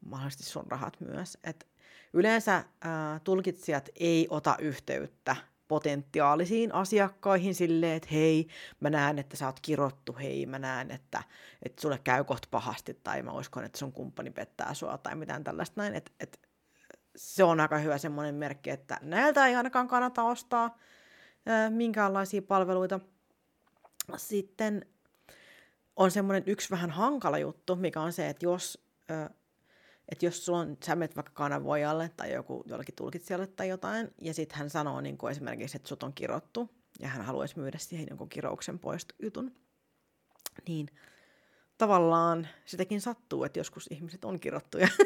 [0.01, 1.39] mahdollisesti sun rahat myös.
[1.45, 1.67] Et
[2.13, 5.37] yleensä ää, tulkitsijat ei ota yhteyttä
[5.71, 8.47] potentiaalisiin asiakkaihin silleen, että hei,
[8.81, 11.23] mä näen, että sä oot kirottu, hei, mä näen, että,
[11.63, 15.45] että sulle käy kohta pahasti, tai mä uskon, että sun kumppani pettää sua, tai mitään
[15.45, 16.39] tällaista näin, että, että
[17.17, 20.79] se on aika hyvä semmoinen merkki, että näiltä ei ainakaan kannata ostaa
[21.47, 23.01] ää, minkäänlaisia palveluita.
[24.17, 24.87] Sitten
[25.97, 29.31] on semmoinen yksi vähän hankala juttu, mikä on se, että jos, ö,
[30.11, 34.35] että jos sulla on, sä menet vaikka kanavoijalle tai joku, jollekin tulkitsijalle tai jotain, ja
[34.35, 38.07] sitten hän sanoo niin kuin esimerkiksi, että sut on kirottu, ja hän haluaisi myydä siihen
[38.11, 39.55] jonkun kirouksen poistojutun,
[40.69, 40.89] niin
[41.79, 44.89] tavallaan sitäkin sattuu, että joskus ihmiset on kirottuja.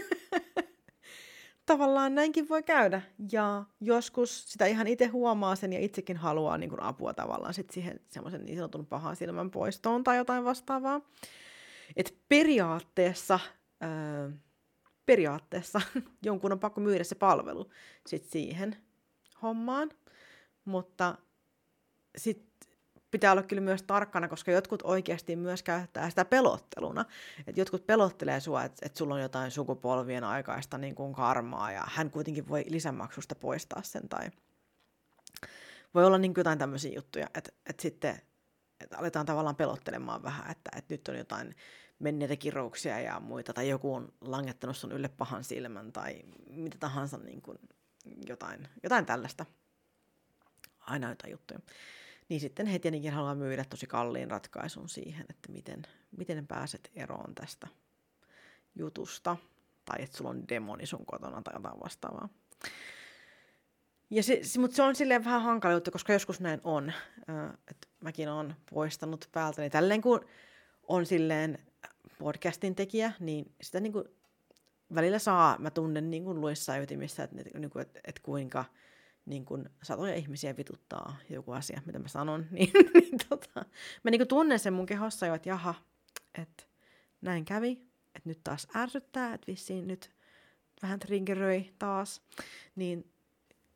[1.66, 3.02] tavallaan näinkin voi käydä.
[3.32, 7.70] Ja joskus sitä ihan itse huomaa sen ja itsekin haluaa niin kuin apua tavallaan sit
[7.70, 11.00] siihen semmoisen niin sanotun pahan silmän poistoon tai jotain vastaavaa.
[11.96, 13.40] Et periaatteessa,
[13.82, 14.30] öö,
[15.06, 15.80] periaatteessa
[16.22, 17.70] jonkun on pakko myydä se palvelu
[18.06, 18.76] sit siihen
[19.42, 19.90] hommaan,
[20.64, 21.18] mutta
[22.16, 22.54] sitten
[23.10, 27.04] pitää olla kyllä myös tarkkana, koska jotkut oikeasti myös käyttää sitä pelotteluna.
[27.46, 31.82] Et jotkut pelottelee sua, että et sulla on jotain sukupolvien aikaista niin kuin karmaa ja
[31.86, 34.08] hän kuitenkin voi lisämaksusta poistaa sen.
[34.08, 34.30] Tai
[35.94, 38.20] voi olla niin kuin jotain tämmöisiä juttuja, että et sitten
[38.80, 41.54] et aletaan tavallaan pelottelemaan vähän, että et nyt on jotain
[41.98, 47.18] menneitä kirouksia ja muita, tai joku on langettanut sun ylle pahan silmän, tai mitä tahansa
[47.18, 47.58] niin kuin
[48.28, 49.46] jotain, jotain tällaista.
[50.80, 51.60] Aina jotain juttuja
[52.28, 55.82] niin sitten he tietenkin haluaa myydä tosi kalliin ratkaisun siihen, että miten,
[56.16, 57.68] miten pääset eroon tästä
[58.74, 59.36] jutusta,
[59.84, 62.28] tai että sulla on demoni sun kotona tai jotain vastaavaa.
[64.10, 66.92] Ja se, mutta se on silleen vähän hankala juttu, koska joskus näin on.
[67.70, 69.70] että mäkin olen poistanut päältäni.
[69.70, 70.24] Tälleen kun
[70.88, 71.58] on silleen
[72.18, 74.04] podcastin tekijä, niin sitä niin kuin
[74.94, 78.64] välillä saa, mä tunnen niin kuin luissa ytimissä, että, niin kuin, että, että kuinka–
[79.26, 83.64] niin kun satoja ihmisiä vituttaa joku asia, mitä mä sanon, niin, niin tota,
[84.02, 85.74] mä niin tunnen sen mun kehossa jo, että jaha,
[86.42, 86.64] että
[87.20, 87.70] näin kävi,
[88.14, 90.10] että nyt taas ärsyttää, että vissiin nyt
[90.82, 92.22] vähän triggeröi taas,
[92.76, 93.12] niin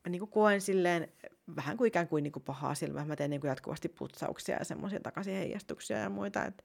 [0.05, 1.13] mä niin koen silleen
[1.55, 3.05] vähän kuin ikään kuin, niin kuin pahaa silmää.
[3.05, 6.63] Mä teen niin kuin jatkuvasti putsauksia ja semmoisia takaisin heijastuksia ja muita, että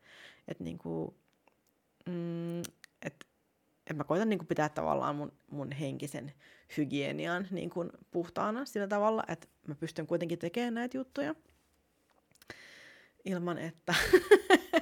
[0.48, 1.14] et niin kuin,
[2.08, 2.60] mm,
[3.02, 3.26] et
[3.86, 6.32] että mä koitan niin kuin pitää tavallaan mun, mun henkisen
[6.76, 11.34] hygienian niin kuin puhtaana sillä tavalla, että mä pystyn kuitenkin tekemään näitä juttuja
[13.24, 13.94] ilman, että...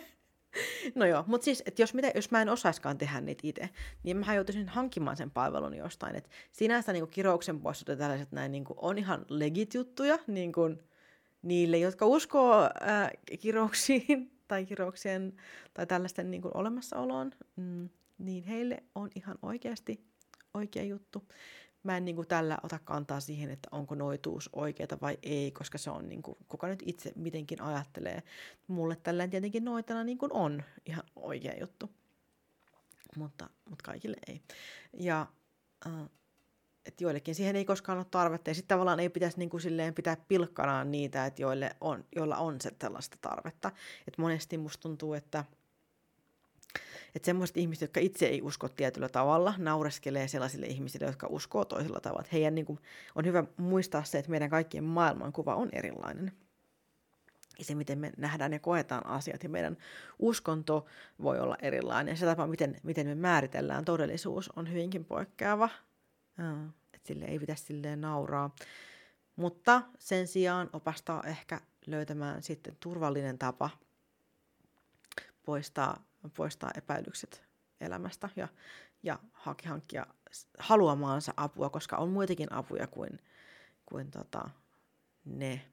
[0.95, 3.69] no joo, mutta siis, että jos, mitä, jos mä en osaiskaan tehdä niitä itse,
[4.03, 6.17] niin mä joutuisin hankkimaan sen palvelun jostain.
[6.17, 10.19] Et sinänsä niin kuin kirouksen poistot ja tällaiset näin niin kuin, on ihan legit juttuja
[10.27, 10.83] niin kuin,
[11.43, 13.11] niille, jotka uskoo ää,
[13.41, 15.33] kirouksiin tai kirouksien
[15.75, 17.33] tai tällaisten niin kuin, olemassaoloon.
[17.57, 17.89] Mm
[18.25, 20.05] niin heille on ihan oikeasti
[20.55, 21.29] oikea juttu.
[21.83, 25.79] Mä en niin kuin tällä ota kantaa siihen, että onko noituus oikeata vai ei, koska
[25.79, 28.23] se on, niin kuin, kuka nyt itse mitenkin ajattelee.
[28.67, 31.91] Mulle tällä tietenkin noitana niin kuin on ihan oikea juttu,
[33.17, 34.43] mutta, mutta kaikille ei.
[34.93, 35.27] Ja
[35.87, 35.93] äh,
[36.87, 39.95] että joillekin siihen ei koskaan ole tarvetta, ja sitten tavallaan ei pitäisi niin kuin silleen
[39.95, 43.71] pitää pilkkanaan niitä, että joille on, joilla on se tällaista tarvetta.
[44.09, 45.45] Että monesti musta tuntuu, että–
[47.15, 52.01] että semmoiset ihmiset, jotka itse ei usko tietyllä tavalla, naureskelee sellaisille ihmisille, jotka uskoo toisella
[52.01, 52.21] tavalla.
[52.21, 52.79] Että heidän niin kuin,
[53.15, 56.33] on hyvä muistaa se, että meidän kaikkien maailmankuva on erilainen.
[57.59, 59.43] Ja se, miten me nähdään ja koetaan asiat.
[59.43, 59.77] Ja meidän
[60.19, 60.87] uskonto
[61.23, 62.17] voi olla erilainen.
[62.17, 65.69] Se tapa, miten, miten me määritellään todellisuus, on hyvinkin poikkeava.
[66.95, 68.55] Että sille ei pitäisi silleen nauraa.
[69.37, 73.71] Mutta sen sijaan opastaa ehkä löytämään sitten turvallinen tapa
[75.45, 76.05] poistaa
[76.37, 77.43] poistaa epäilykset
[77.81, 78.49] elämästä ja,
[79.03, 80.07] ja haki hankkia
[80.59, 83.21] haluamaansa apua, koska on muitakin apuja kuin,
[83.87, 84.51] kuin tota,
[85.25, 85.69] ne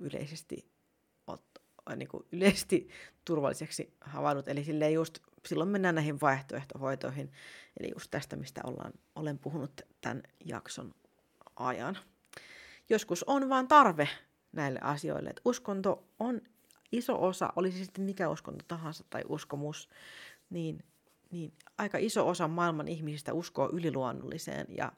[0.00, 0.70] yleisesti,
[1.26, 1.44] ot,
[1.96, 2.88] niin kuin yleisesti
[3.24, 4.48] turvalliseksi havainnut.
[4.48, 7.32] Eli silleen just, silloin mennään näihin vaihtoehtohoitoihin,
[7.80, 10.94] eli just tästä, mistä ollaan, olen puhunut tämän jakson
[11.56, 11.98] ajan.
[12.88, 14.08] Joskus on vaan tarve
[14.52, 15.30] näille asioille.
[15.30, 16.40] että uskonto on
[16.92, 19.88] iso osa, olisi sitten mikä uskonto tahansa tai uskomus,
[20.50, 20.84] niin,
[21.30, 24.92] niin aika iso osa maailman ihmisistä uskoo yliluonnolliseen ja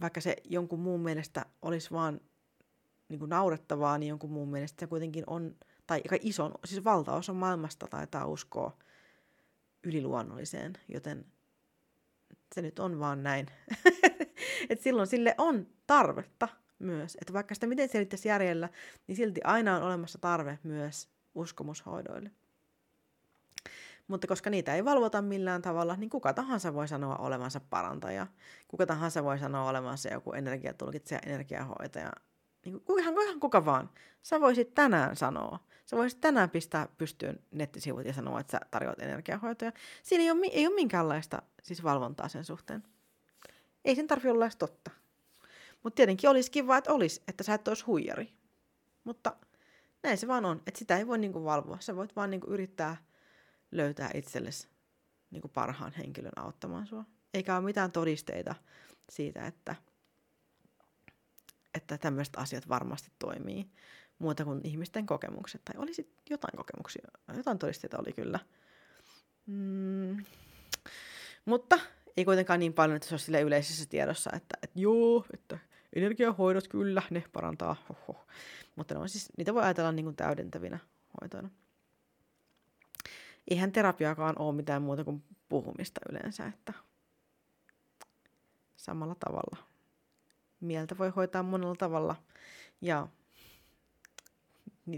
[0.00, 2.20] vaikka se jonkun muun mielestä olisi vaan
[3.08, 5.56] niin kuin naurettavaa, niin jonkun muun mielestä se kuitenkin on,
[5.86, 8.76] tai aika iso, siis valtaosa maailmasta taitaa uskoa
[9.82, 11.26] yliluonnolliseen, joten
[12.54, 13.46] se nyt on vaan näin.
[14.70, 17.16] Et silloin sille on tarvetta myös.
[17.20, 18.68] Että vaikka sitä miten selittäisi järjellä,
[19.06, 22.30] niin silti aina on olemassa tarve myös uskomushoidoille.
[24.08, 28.26] Mutta koska niitä ei valvota millään tavalla, niin kuka tahansa voi sanoa olevansa parantaja.
[28.68, 32.12] Kuka tahansa voi sanoa olevansa joku energiatulkitsija, energiahoitaja.
[32.64, 33.90] Niin ihan, ihan kuka vaan.
[34.22, 35.58] Sä voisit tänään sanoa.
[35.84, 39.72] Sä voisit tänään pistää pystyyn nettisivut ja sanoa, että sä tarjoat energiahoitoja.
[40.02, 42.84] Siinä ei ole, ei ole minkäänlaista siis valvontaa sen suhteen.
[43.84, 44.90] Ei sen tarvitse olla edes totta.
[45.82, 48.32] Mutta tietenkin olisi kiva, että olisi, että sä et olisi huijari.
[49.04, 49.36] Mutta
[50.02, 51.80] näin se vaan on, että sitä ei voi niinku valvoa.
[51.80, 52.96] Sä voit vaan niinku yrittää
[53.72, 54.68] löytää itsellesi
[55.30, 57.04] niinku parhaan henkilön auttamaan sua.
[57.34, 58.54] Eikä ole mitään todisteita
[59.10, 59.76] siitä, että,
[61.74, 63.70] että tämmöiset asiat varmasti toimii
[64.24, 65.60] muuta kuin ihmisten kokemukset.
[65.64, 67.04] Tai olisi jotain kokemuksia,
[67.36, 68.38] jotain todisteita oli kyllä.
[69.46, 70.24] Mm.
[71.44, 71.78] Mutta
[72.16, 75.58] ei kuitenkaan niin paljon, että se olisi sille yleisessä tiedossa, että, että joo, että
[75.96, 77.76] energiahoidot kyllä, ne parantaa.
[77.90, 78.26] Oho.
[78.76, 80.78] Mutta ne on siis, niitä voi ajatella niin kuin täydentävinä
[81.20, 81.50] hoitoina.
[83.50, 86.72] Eihän terapiakaan ole mitään muuta kuin puhumista yleensä, että
[88.76, 89.56] samalla tavalla.
[90.60, 92.16] Mieltä voi hoitaa monella tavalla
[92.80, 93.08] ja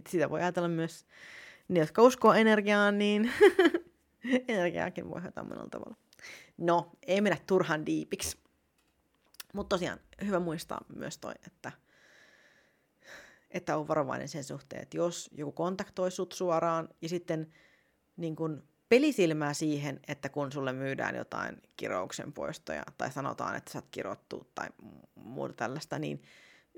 [0.08, 1.06] sitä voi ajatella myös
[1.68, 3.32] ne, jotka uskoo energiaan, niin
[4.48, 5.96] energiaakin voi hoitaa monella tavalla.
[6.58, 8.38] No, ei mennä turhan diipiksi.
[9.52, 11.72] Mutta tosiaan hyvä muistaa myös toi, että,
[13.50, 17.52] että on varovainen sen suhteen, että jos joku kontaktoi sut suoraan ja sitten
[18.16, 23.78] niin kun pelisilmää siihen, että kun sulle myydään jotain kirouksen poistoja tai sanotaan, että sä
[23.78, 24.68] oot kirottu tai
[25.14, 26.22] muuta tällaista, niin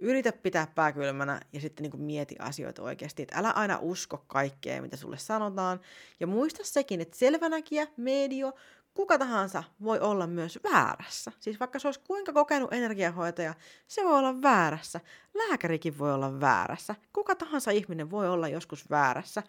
[0.00, 3.22] yritä pitää pää kylmänä ja sitten niin mieti asioita oikeasti.
[3.22, 5.80] Että älä aina usko kaikkea, mitä sulle sanotaan.
[6.20, 8.52] Ja muista sekin, että selvänäkijä, medio,
[8.94, 11.32] kuka tahansa voi olla myös väärässä.
[11.40, 13.54] Siis vaikka se olisi kuinka kokenut energiahoitaja,
[13.86, 15.00] se voi olla väärässä.
[15.34, 16.94] Lääkärikin voi olla väärässä.
[17.12, 19.42] Kuka tahansa ihminen voi olla joskus väärässä.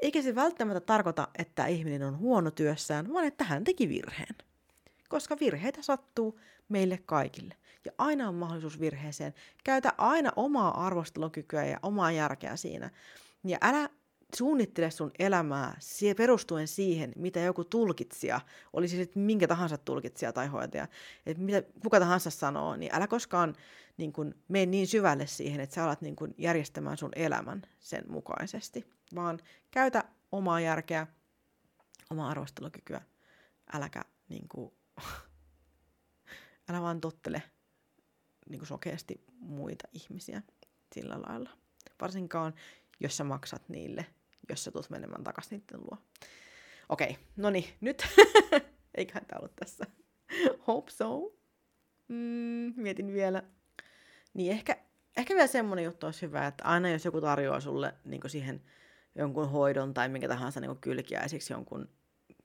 [0.00, 4.36] Eikä se välttämättä tarkoita, että ihminen on huono työssään, vaan että hän teki virheen.
[5.08, 7.54] Koska virheitä sattuu meille kaikille.
[7.86, 9.34] Ja aina on mahdollisuus virheeseen.
[9.64, 12.90] Käytä aina omaa arvostelukykyä ja omaa järkeä siinä.
[13.44, 13.88] Ja älä
[14.34, 15.76] suunnittele sun elämää
[16.16, 18.40] perustuen siihen, mitä joku tulkitsija,
[18.72, 20.88] olisi sitten minkä tahansa tulkitsija tai hoitaja,
[21.26, 23.54] että mitä kuka tahansa sanoo, niin älä koskaan
[23.96, 28.04] niin kun, mene niin syvälle siihen, että sä alat niin kun, järjestämään sun elämän sen
[28.08, 29.38] mukaisesti, vaan
[29.70, 31.06] käytä omaa järkeä,
[32.10, 33.00] omaa arvostelukykyä,
[33.72, 34.72] äläkä niin kun,
[36.68, 37.42] älä vaan tottele
[38.48, 40.42] niin kuin sokeasti muita ihmisiä
[40.94, 41.50] sillä lailla.
[42.00, 42.54] Varsinkaan,
[43.00, 44.06] jos sä maksat niille,
[44.48, 45.98] jos sä tulet menemään takaisin niiden luo.
[46.88, 48.06] Okei, no niin, nyt.
[48.94, 49.86] Eiköhän tää ollut tässä.
[50.66, 51.20] Hope so.
[52.08, 53.42] Mm, mietin vielä.
[54.34, 54.76] Niin ehkä,
[55.16, 58.62] ehkä vielä semmonen juttu olisi hyvä, että aina jos joku tarjoaa sulle niin siihen
[59.14, 61.88] jonkun hoidon tai minkä tahansa niin kylkiäisiksi jonkun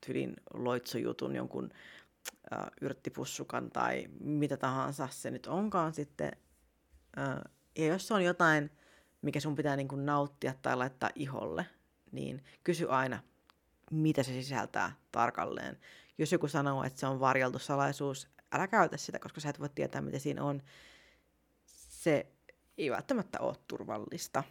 [0.06, 1.70] tylin loitsujutun, jonkun
[2.54, 6.32] äh, yrttipussukan tai mitä tahansa se nyt onkaan sitten.
[7.20, 8.72] Äh, ja jos se on jotain,
[9.22, 11.66] mikä sun pitää niin kuin nauttia tai laittaa iholle,
[12.12, 13.24] niin kysy aina,
[13.92, 15.78] mitä se sisältää tarkalleen.
[16.18, 19.70] Jos joku sanoo, että se on varjeltu salaisuus, älä käytä sitä, koska sä et voi
[19.70, 20.62] tietää, mitä siinä on.
[21.66, 22.28] Se
[22.78, 24.44] ei välttämättä ole turvallista.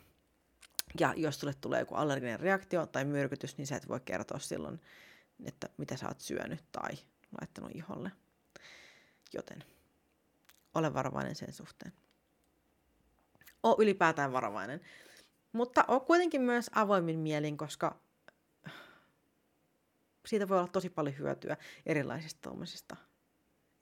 [1.00, 4.80] Ja jos sulle tulee joku allerginen reaktio tai myrkytys, niin sä et voi kertoa silloin,
[5.44, 6.90] että mitä sä oot syönyt tai
[7.40, 8.12] laittanut iholle.
[9.32, 9.64] Joten
[10.74, 11.92] ole varovainen sen suhteen.
[13.62, 14.80] O ylipäätään varovainen.
[15.52, 18.00] Mutta on kuitenkin myös avoimin mielin, koska
[20.26, 21.56] siitä voi olla tosi paljon hyötyä
[21.86, 22.50] erilaisista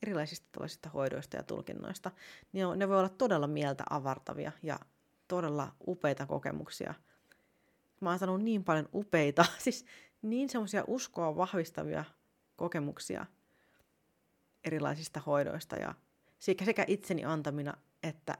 [0.03, 2.11] erilaisista tällaisista hoidoista ja tulkinnoista.
[2.53, 4.79] Niin ne voi olla todella mieltä avartavia ja
[5.29, 6.95] todella upeita kokemuksia.
[8.01, 9.87] Mä oon sanonut niin paljon upeita, siis
[10.23, 12.05] niin semmoisia uskoa vahvistavia
[12.57, 13.27] kokemuksia–
[14.65, 15.95] erilaisista hoidoista ja
[16.39, 18.39] sekä itseni antamina että,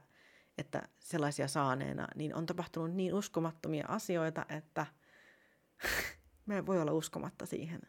[0.57, 4.85] että sellaisia saaneena, niin on tapahtunut niin uskomattomia asioita, että
[6.45, 7.81] me voi olla uskomatta siihen,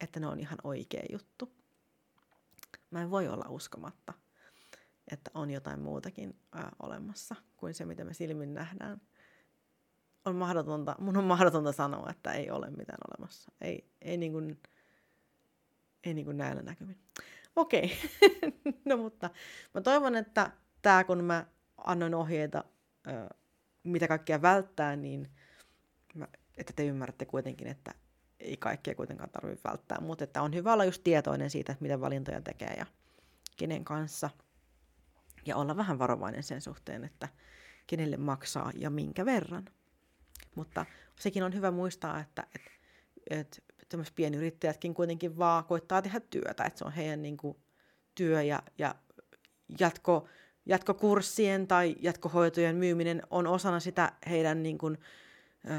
[0.00, 1.52] että ne on ihan oikea juttu.
[2.90, 4.12] Mä en voi olla uskomatta,
[5.10, 9.00] että on jotain muutakin ää, olemassa kuin se, mitä me silmin nähdään.
[10.24, 13.52] On mahdotonta, mun on mahdotonta sanoa, että ei ole mitään olemassa.
[13.60, 14.60] Ei, ei, niin kuin,
[16.04, 16.98] ei niin kuin näillä näkymin.
[17.56, 17.98] Okei,
[18.36, 18.52] okay.
[18.84, 19.30] no mutta
[19.74, 20.50] mä toivon, että
[20.82, 21.46] tämä kun mä
[21.76, 22.64] annoin ohjeita,
[23.84, 25.30] mitä kaikkea välttää, niin
[26.14, 27.94] mä, että te ymmärrätte kuitenkin, että
[28.40, 32.00] ei kaikkea kuitenkaan tarvitse välttää, mutta että on hyvä olla just tietoinen siitä, että mitä
[32.00, 32.86] valintoja tekee ja
[33.56, 34.30] kenen kanssa.
[35.46, 37.28] Ja olla vähän varovainen sen suhteen, että
[37.86, 39.64] kenelle maksaa ja minkä verran.
[40.54, 40.86] Mutta
[41.20, 42.70] sekin on hyvä muistaa, että, että,
[43.30, 43.58] että
[43.92, 47.56] tämmöiset pienyrittäjätkin kuitenkin vaan koittaa tehdä työtä, että se on heidän niin kuin,
[48.14, 48.94] työ ja, ja
[49.80, 50.28] jatko,
[50.66, 54.98] jatkokurssien tai jatkohoitojen myyminen on osana sitä heidän, niin kuin,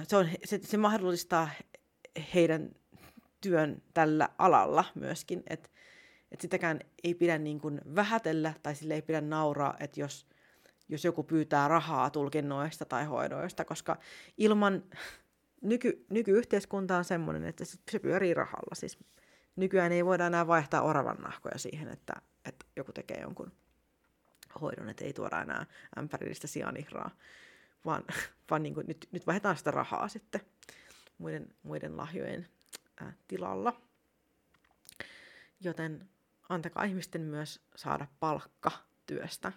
[0.07, 1.49] se, on, se, se mahdollistaa
[2.33, 2.69] heidän
[3.41, 5.69] työn tällä alalla myöskin, että
[6.31, 10.27] et sitäkään ei pidä niin kuin vähätellä tai sille ei pidä nauraa, että jos
[10.89, 13.97] jos joku pyytää rahaa tulkinnoista tai hoidoista, koska
[14.37, 14.83] ilman
[15.63, 18.75] nyky, nykyyhteiskunta on semmoinen, että se pyörii rahalla.
[18.75, 18.97] Siis
[19.55, 22.13] nykyään ei voida enää vaihtaa oravan nahkoja siihen, että,
[22.45, 23.51] että joku tekee jonkun
[24.61, 25.65] hoidon, että ei tuoda enää
[25.99, 27.11] ämpärillistä sianihraa,
[27.85, 28.03] vaan,
[28.49, 30.41] vaan niin kuin nyt, nyt vaihdetaan sitä rahaa sitten
[31.17, 32.47] muiden, muiden lahjojen
[33.01, 33.81] ää, tilalla.
[35.59, 36.09] Joten
[36.49, 38.71] antakaa ihmisten myös saada palkka
[39.05, 39.51] työstä.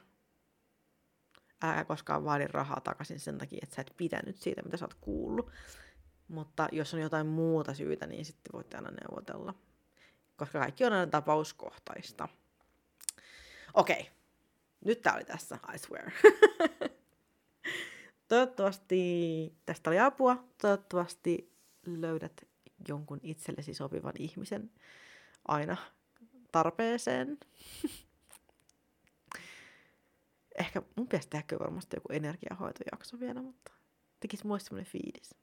[1.62, 4.96] Älä koskaan vaadi rahaa takaisin sen takia, että sä et pitänyt siitä, mitä sä oot
[5.00, 5.50] kuullut.
[6.28, 9.54] Mutta jos on jotain muuta syytä, niin sitten voitte aina neuvotella.
[10.36, 12.28] Koska kaikki on aina tapauskohtaista.
[13.74, 14.12] Okei, okay.
[14.84, 16.10] nyt tää oli tässä, I swear.
[18.28, 20.44] Toivottavasti tästä oli apua.
[20.60, 21.52] Toivottavasti
[21.86, 22.48] löydät
[22.88, 24.70] jonkun itsellesi sopivan ihmisen
[25.48, 25.76] aina
[26.52, 27.38] tarpeeseen.
[30.60, 33.72] Ehkä mun pitäisi tehdä varmasti joku energiahoitojakso vielä, mutta
[34.20, 35.34] tekisi muista semmoinen fiilis.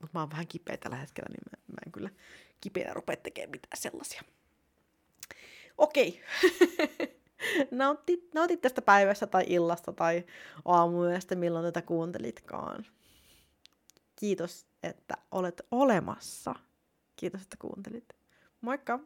[0.00, 2.10] Mutta mä oon vähän kipeä tällä hetkellä, niin mä, mä en kyllä
[2.60, 4.22] kipeänä rupea tekemään mitään sellaisia.
[5.78, 6.22] Okei.
[7.70, 10.24] nautit, nautit tästä päivästä tai illasta tai
[10.64, 12.86] aamuyöstä, milloin tätä kuuntelitkaan.
[14.16, 16.54] Kiitos, että olet olemassa.
[17.16, 18.08] Kiitos, että kuuntelit.
[18.60, 19.00] Moikka!